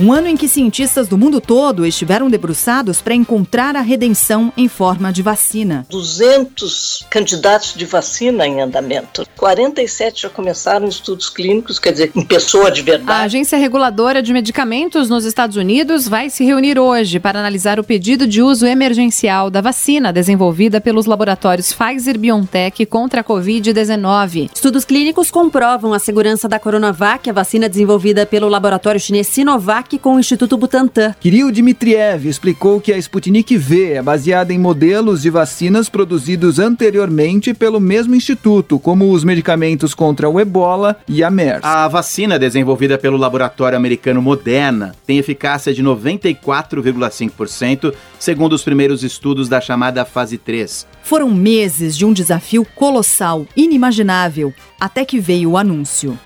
Um 0.00 0.12
ano 0.12 0.28
em 0.28 0.37
que 0.37 0.47
cientistas 0.47 1.09
do 1.09 1.19
mundo 1.19 1.40
todo 1.40 1.85
estiveram 1.85 2.31
debruçados 2.31 3.02
para 3.02 3.17
encontrar 3.17 3.75
a 3.75 3.81
redenção 3.81 4.52
em 4.57 4.69
forma 4.69 5.12
de 5.12 5.23
vacina. 5.23 5.85
200 5.90 7.05
candidatos 7.11 7.75
de 7.75 7.85
vacina 7.85 8.47
em 8.47 8.61
andamento. 8.61 9.26
47 9.37 10.23
já 10.23 10.31
começaram 10.31 10.87
estudos 10.87 11.28
clínicos, 11.28 11.81
quer 11.81 11.90
dizer, 11.90 12.12
em 12.14 12.25
pessoa 12.25 12.71
de 12.71 12.81
verdade. 12.81 13.11
A 13.11 13.25
Agência 13.25 13.59
Reguladora 13.59 14.23
de 14.23 14.33
Medicamentos 14.33 15.09
nos 15.09 15.25
Estados 15.25 15.57
Unidos 15.57 16.07
vai 16.07 16.31
se 16.31 16.45
reunir 16.45 16.78
hoje 16.78 17.19
para 17.19 17.40
analisar 17.40 17.81
o 17.81 17.85
pedido 17.85 18.25
de 18.25 18.40
uso 18.40 18.67
emergencial 18.67 19.50
da 19.50 19.61
vacina 19.61 20.12
desenvolvida 20.12 20.81
pelos 20.81 21.07
laboratórios 21.07 21.73
Pfizer 21.73 22.17
BioNTech 22.17 22.87
contra 22.87 23.23
a 23.23 23.25
Covid-19. 23.25 24.50
Estudos 24.55 24.85
clínicos 24.85 25.28
comprovam 25.28 25.93
a 25.93 25.99
segurança 25.99 26.49
da 26.49 26.61
Coronavac, 26.61 27.28
a 27.28 27.33
vacina 27.33 27.69
desenvolvida 27.69 28.25
pelo 28.25 28.49
laboratório 28.49 29.00
chinês 29.00 29.26
Sinovac 29.26 29.88
com 29.97 30.16
o 30.16 30.18
Instituto 30.18 30.59
Butantan. 30.59 31.14
Kirill 31.21 31.52
Dmitriev 31.52 32.26
explicou 32.26 32.80
que 32.80 32.92
a 32.92 32.99
Sputnik 32.99 33.57
V 33.57 33.92
é 33.92 34.02
baseada 34.02 34.52
em 34.52 34.59
modelos 34.59 35.23
de 35.23 35.30
vacinas 35.30 35.88
produzidos 35.88 36.59
anteriormente 36.59 37.54
pelo 37.54 37.78
mesmo 37.78 38.16
instituto, 38.16 38.80
como 38.80 39.12
os 39.12 39.23
medicamentos 39.23 39.95
contra 39.95 40.28
o 40.28 40.40
ebola 40.40 40.97
e 41.07 41.23
a 41.23 41.30
MERS. 41.30 41.62
A 41.62 41.87
vacina 41.87 42.40
desenvolvida 42.40 42.99
pelo 42.99 43.16
laboratório 43.16 43.78
americano 43.78 44.21
Moderna 44.21 44.97
tem 45.07 45.18
eficácia 45.18 45.73
de 45.73 45.85
94,5%, 45.85 47.95
segundo 48.18 48.54
os 48.54 48.64
primeiros 48.64 49.04
estudos 49.04 49.49
da 49.49 49.61
chamada 49.61 50.04
fase 50.04 50.37
3. 50.37 50.88
Foram 51.02 51.30
meses 51.30 51.97
de 51.97 52.04
um 52.04 52.12
desafio 52.12 52.66
colossal, 52.75 53.47
inimaginável, 53.57 54.52
até 54.78 55.04
que 55.04 55.18
veio 55.18 55.52
o 55.52 55.57
anúncio. 55.57 56.18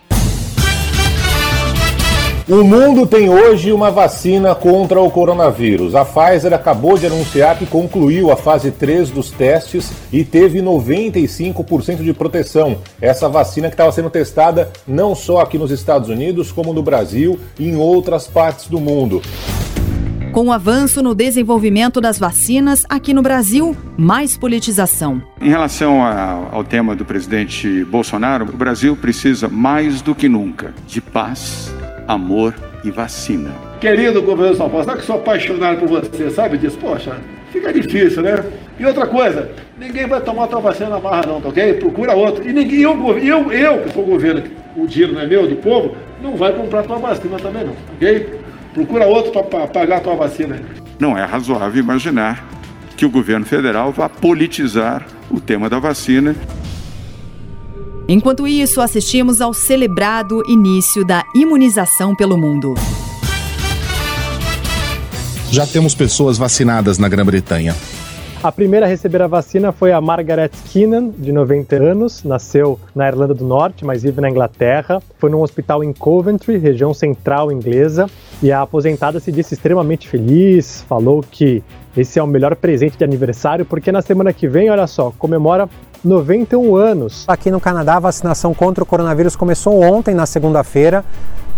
O 2.48 2.64
mundo 2.64 3.06
tem 3.06 3.30
hoje 3.30 3.70
uma 3.72 3.88
vacina 3.88 4.52
contra 4.52 5.00
o 5.00 5.08
coronavírus. 5.08 5.94
A 5.94 6.04
Pfizer 6.04 6.52
acabou 6.52 6.98
de 6.98 7.06
anunciar 7.06 7.56
que 7.56 7.64
concluiu 7.64 8.32
a 8.32 8.36
fase 8.36 8.72
3 8.72 9.10
dos 9.10 9.30
testes 9.30 9.92
e 10.12 10.24
teve 10.24 10.60
95% 10.60 12.02
de 12.02 12.12
proteção. 12.12 12.78
Essa 13.00 13.28
vacina 13.28 13.68
que 13.68 13.74
estava 13.74 13.92
sendo 13.92 14.10
testada 14.10 14.72
não 14.88 15.14
só 15.14 15.40
aqui 15.40 15.56
nos 15.56 15.70
Estados 15.70 16.08
Unidos, 16.08 16.50
como 16.50 16.72
no 16.72 16.82
Brasil 16.82 17.38
e 17.60 17.68
em 17.68 17.76
outras 17.76 18.26
partes 18.26 18.66
do 18.66 18.80
mundo. 18.80 19.22
Com 20.32 20.46
o 20.46 20.52
avanço 20.52 21.00
no 21.00 21.14
desenvolvimento 21.14 22.00
das 22.00 22.18
vacinas, 22.18 22.84
aqui 22.88 23.14
no 23.14 23.22
Brasil, 23.22 23.76
mais 23.96 24.36
politização. 24.36 25.22
Em 25.40 25.50
relação 25.50 26.02
a, 26.02 26.48
ao 26.50 26.64
tema 26.64 26.96
do 26.96 27.04
presidente 27.04 27.84
Bolsonaro, 27.84 28.46
o 28.46 28.56
Brasil 28.56 28.96
precisa 28.96 29.46
mais 29.46 30.02
do 30.02 30.12
que 30.12 30.28
nunca 30.28 30.74
de 30.88 31.00
paz 31.00 31.72
amor 32.06 32.54
e 32.84 32.90
vacina. 32.90 33.50
Querido 33.80 34.22
governo 34.22 34.52
de 34.52 34.58
São 34.58 34.68
Paulo, 34.68 34.84
sabe 34.84 35.00
que 35.00 35.06
sou 35.06 35.16
apaixonado 35.16 35.78
por 35.78 35.88
você, 35.88 36.30
sabe 36.30 36.58
disso? 36.58 36.78
Poxa, 36.78 37.16
fica 37.52 37.72
difícil, 37.72 38.22
né? 38.22 38.44
E 38.78 38.84
outra 38.84 39.06
coisa, 39.06 39.50
ninguém 39.78 40.06
vai 40.06 40.20
tomar 40.20 40.46
tua 40.46 40.60
vacina 40.60 40.90
na 40.90 41.00
marra 41.00 41.26
não, 41.26 41.40
tá 41.40 41.48
ok? 41.48 41.74
Procura 41.74 42.14
outro. 42.14 42.48
E 42.48 42.52
ninguém, 42.52 42.82
eu, 42.82 43.18
eu, 43.18 43.52
eu 43.52 43.78
que 43.82 43.92
sou 43.92 44.02
o 44.02 44.06
governo, 44.06 44.42
o 44.76 44.86
dinheiro 44.86 45.14
não 45.14 45.20
é 45.20 45.26
meu, 45.26 45.46
do 45.46 45.56
povo, 45.56 45.96
não 46.22 46.36
vai 46.36 46.52
comprar 46.52 46.82
tua 46.84 46.98
vacina 46.98 47.36
também 47.38 47.64
não, 47.64 47.74
ok? 47.94 48.40
Procura 48.74 49.06
outro 49.06 49.42
para 49.42 49.66
pagar 49.66 50.00
tua 50.00 50.14
vacina. 50.14 50.60
Não 50.98 51.18
é 51.18 51.24
razoável 51.24 51.82
imaginar 51.82 52.44
que 52.96 53.04
o 53.04 53.10
governo 53.10 53.44
federal 53.44 53.92
vá 53.92 54.08
politizar 54.08 55.04
o 55.30 55.40
tema 55.40 55.68
da 55.68 55.78
vacina 55.78 56.34
Enquanto 58.08 58.48
isso, 58.48 58.80
assistimos 58.80 59.40
ao 59.40 59.54
celebrado 59.54 60.42
início 60.48 61.04
da 61.04 61.24
imunização 61.34 62.16
pelo 62.16 62.36
mundo. 62.36 62.74
Já 65.50 65.66
temos 65.66 65.94
pessoas 65.94 66.36
vacinadas 66.36 66.98
na 66.98 67.08
Grã-Bretanha. 67.08 67.76
A 68.42 68.50
primeira 68.50 68.86
a 68.86 68.88
receber 68.88 69.22
a 69.22 69.28
vacina 69.28 69.70
foi 69.70 69.92
a 69.92 70.00
Margaret 70.00 70.50
Keenan, 70.72 71.10
de 71.10 71.30
90 71.30 71.76
anos, 71.76 72.24
nasceu 72.24 72.76
na 72.92 73.06
Irlanda 73.06 73.34
do 73.34 73.44
Norte, 73.44 73.84
mas 73.84 74.02
vive 74.02 74.20
na 74.20 74.28
Inglaterra. 74.28 75.00
Foi 75.16 75.30
num 75.30 75.40
hospital 75.40 75.84
em 75.84 75.92
Coventry, 75.92 76.58
região 76.58 76.92
central 76.92 77.52
inglesa, 77.52 78.10
e 78.42 78.50
a 78.50 78.62
aposentada 78.62 79.20
se 79.20 79.30
disse 79.30 79.54
extremamente 79.54 80.08
feliz, 80.08 80.84
falou 80.88 81.22
que 81.22 81.62
esse 81.96 82.18
é 82.18 82.22
o 82.22 82.26
melhor 82.26 82.56
presente 82.56 82.98
de 82.98 83.04
aniversário, 83.04 83.64
porque 83.64 83.92
na 83.92 84.02
semana 84.02 84.32
que 84.32 84.48
vem, 84.48 84.70
olha 84.70 84.88
só, 84.88 85.12
comemora 85.16 85.68
91 86.04 86.74
anos. 86.76 87.24
Aqui 87.28 87.50
no 87.50 87.60
Canadá, 87.60 87.96
a 87.96 88.00
vacinação 88.00 88.52
contra 88.52 88.82
o 88.82 88.86
coronavírus 88.86 89.36
começou 89.36 89.80
ontem, 89.82 90.14
na 90.14 90.26
segunda-feira, 90.26 91.04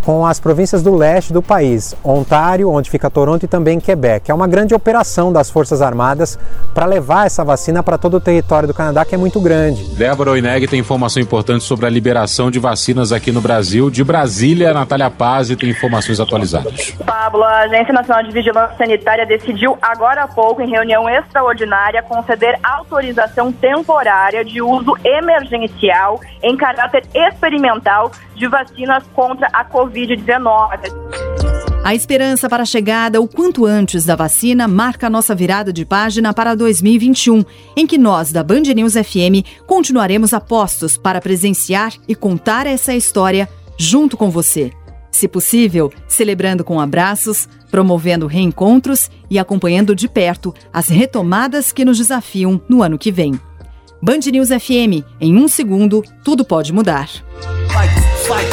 com 0.04 0.26
as 0.26 0.38
províncias 0.38 0.82
do 0.82 0.94
leste 0.94 1.32
do 1.32 1.42
país, 1.42 1.96
Ontário, 2.04 2.70
onde 2.70 2.90
fica 2.90 3.08
Toronto, 3.08 3.44
e 3.44 3.48
também 3.48 3.80
Quebec. 3.80 4.30
É 4.30 4.34
uma 4.34 4.46
grande 4.46 4.74
operação 4.74 5.32
das 5.32 5.50
Forças 5.50 5.80
Armadas 5.80 6.38
para 6.74 6.84
levar 6.84 7.26
essa 7.26 7.42
vacina 7.42 7.82
para 7.82 7.96
todo 7.96 8.18
o 8.18 8.20
território 8.20 8.68
do 8.68 8.74
Canadá, 8.74 9.04
que 9.04 9.14
é 9.14 9.18
muito 9.18 9.40
grande. 9.40 9.82
Débora 9.94 10.32
Oineg 10.32 10.66
tem 10.66 10.80
informação 10.80 11.22
importante 11.22 11.64
sobre 11.64 11.86
a 11.86 11.90
liberação 11.90 12.50
de 12.50 12.58
vacinas 12.58 13.12
aqui 13.12 13.32
no 13.32 13.40
Brasil. 13.40 13.88
De 13.88 14.04
Brasília, 14.04 14.74
Natália 14.74 15.10
Paz 15.10 15.48
tem 15.56 15.70
informações 15.70 16.20
atualizadas. 16.20 16.90
Pablo, 17.06 17.42
a 17.42 17.60
Agência 17.60 17.92
Nacional 17.92 18.22
de 18.24 18.30
Vigilância 18.30 18.76
Sanitária 18.76 19.24
decidiu 19.24 19.78
agora 19.80 20.24
há 20.24 20.28
pouco, 20.28 20.60
em 20.60 20.68
reunião 20.68 21.08
extraordinária, 21.08 22.02
conceder 22.02 22.58
autorização 22.62 23.52
temporária 23.52 24.44
de 24.44 24.60
uso 24.60 24.96
emergencial 25.04 26.20
em 26.42 26.56
caráter 26.56 27.04
experimental 27.14 28.10
de 28.34 28.48
vacinas 28.48 29.04
contra 29.14 29.46
a 29.52 29.64
Covid-19. 29.64 31.54
A 31.84 31.94
esperança 31.94 32.48
para 32.48 32.62
a 32.62 32.66
chegada 32.66 33.20
o 33.20 33.28
quanto 33.28 33.66
antes 33.66 34.06
da 34.06 34.16
vacina 34.16 34.66
marca 34.66 35.06
a 35.06 35.10
nossa 35.10 35.34
virada 35.34 35.70
de 35.70 35.84
página 35.84 36.32
para 36.32 36.54
2021, 36.54 37.44
em 37.76 37.86
que 37.86 37.98
nós, 37.98 38.32
da 38.32 38.42
Band 38.42 38.62
News 38.74 38.94
FM, 38.94 39.44
continuaremos 39.66 40.32
apostos 40.32 40.96
para 40.96 41.20
presenciar 41.20 41.92
e 42.08 42.14
contar 42.14 42.66
essa 42.66 42.94
história 42.94 43.46
junto 43.78 44.16
com 44.16 44.30
você. 44.30 44.72
Se 45.10 45.28
possível, 45.28 45.92
celebrando 46.08 46.64
com 46.64 46.80
abraços, 46.80 47.46
promovendo 47.70 48.26
reencontros 48.26 49.10
e 49.30 49.38
acompanhando 49.38 49.94
de 49.94 50.08
perto 50.08 50.54
as 50.72 50.88
retomadas 50.88 51.70
que 51.70 51.84
nos 51.84 51.98
desafiam 51.98 52.58
no 52.66 52.82
ano 52.82 52.98
que 52.98 53.12
vem. 53.12 53.38
Band 54.02 54.20
News 54.32 54.48
FM, 54.48 55.04
em 55.20 55.36
um 55.36 55.48
segundo, 55.48 56.02
tudo 56.24 56.46
pode 56.46 56.72
mudar. 56.72 57.08
Fight, 57.68 58.13
fight. 58.26 58.48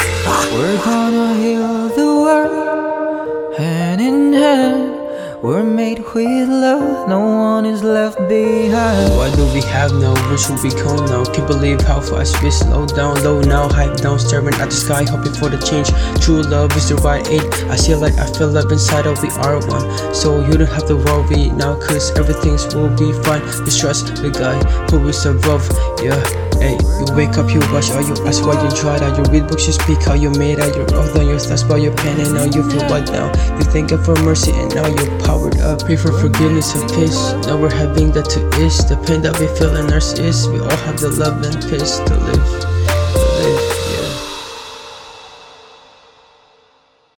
We're 0.54 0.84
gonna 0.84 1.36
heal 1.36 1.90
the 1.90 2.08
world, 2.24 3.58
hand 3.58 4.02
in 4.02 4.34
hand. 4.34 4.98
We're 5.42 5.64
made 5.64 6.00
with 6.14 6.50
love, 6.50 7.08
no 7.10 7.20
one 7.20 7.66
is 7.66 7.84
left 7.84 8.18
behind. 8.30 9.10
Why 9.18 9.34
do 9.36 9.44
we 9.54 9.62
have 9.62 9.92
no? 9.94 10.14
Where 10.14 10.38
should 10.38 10.62
we 10.62 10.70
go 10.70 10.96
now? 11.08 11.24
Can't 11.26 11.48
believe 11.48 11.82
how 11.82 12.00
fast 12.00 12.44
we 12.44 12.52
slow 12.52 12.86
down, 12.86 13.24
low 13.24 13.42
now, 13.42 13.68
hype 13.68 13.98
down, 13.98 14.20
staring 14.20 14.54
at 14.56 14.70
the 14.70 14.76
sky, 14.76 15.04
hoping 15.10 15.34
for 15.34 15.50
the 15.50 15.58
change. 15.58 15.90
True 16.24 16.42
love 16.44 16.76
is 16.78 16.90
the 16.90 16.96
right 16.98 17.28
age. 17.28 17.54
I 17.72 17.76
see 17.76 17.96
like 17.96 18.18
I 18.20 18.28
feel 18.32 18.50
love 18.50 18.72
inside 18.72 19.08
of 19.08 19.22
we 19.24 19.30
are 19.30 19.58
one. 19.68 20.14
So 20.14 20.46
you 20.46 20.54
don't 20.54 20.70
have 20.70 20.86
to 20.88 20.98
worry 20.98 21.50
now, 21.50 21.80
cause 21.80 22.12
everything's 22.20 22.76
will 22.76 22.90
be 22.90 23.12
fine. 23.24 23.42
The 23.66 23.76
trust 23.80 24.22
we 24.22 24.30
got, 24.30 24.92
who 24.92 25.08
is 25.08 25.26
above, 25.26 25.66
yeah. 26.04 26.51
Hey, 26.62 26.78
you 26.78 27.06
wake 27.16 27.38
up, 27.42 27.50
you 27.50 27.60
wash 27.74 27.90
all 27.90 28.06
you 28.06 28.14
ask 28.28 28.46
why 28.46 28.54
you 28.62 28.70
try 28.78 29.00
that. 29.00 29.18
You 29.18 29.24
read 29.34 29.48
books, 29.50 29.66
you 29.66 29.74
speak 29.74 30.04
how 30.04 30.14
you 30.14 30.30
made 30.30 30.60
out. 30.60 30.76
You're 30.76 30.86
on 30.94 31.28
your 31.28 31.40
thoughts 31.40 31.64
about 31.64 31.82
your 31.82 31.96
pain, 31.98 32.20
and 32.22 32.36
now 32.36 32.46
you 32.46 32.62
feel 32.70 32.86
what 32.86 33.10
now? 33.12 33.34
You 33.58 33.64
thank 33.64 33.90
God 33.90 34.06
for 34.06 34.16
mercy, 34.22 34.52
and 34.52 34.74
now 34.76 34.86
you're 34.86 35.20
powered 35.26 35.58
up. 35.60 35.84
Pray 35.84 35.96
for 35.96 36.12
forgiveness 36.12 36.76
and 36.76 36.88
peace. 36.92 37.34
Now 37.48 37.60
we're 37.60 37.74
having 37.74 38.12
that 38.12 38.30
to 38.32 38.48
is. 38.62 38.78
The 38.86 38.96
pain 39.08 39.24
that 39.24 39.40
we 39.40 39.48
feel 39.58 39.76
in 39.76 39.92
us 39.92 40.20
is. 40.20 40.48
We 40.48 40.60
all 40.60 40.70
have 40.86 41.00
the 41.00 41.10
love 41.10 41.42
and 41.44 41.60
peace 41.68 41.98
to 41.98 42.16
live. 42.16 42.71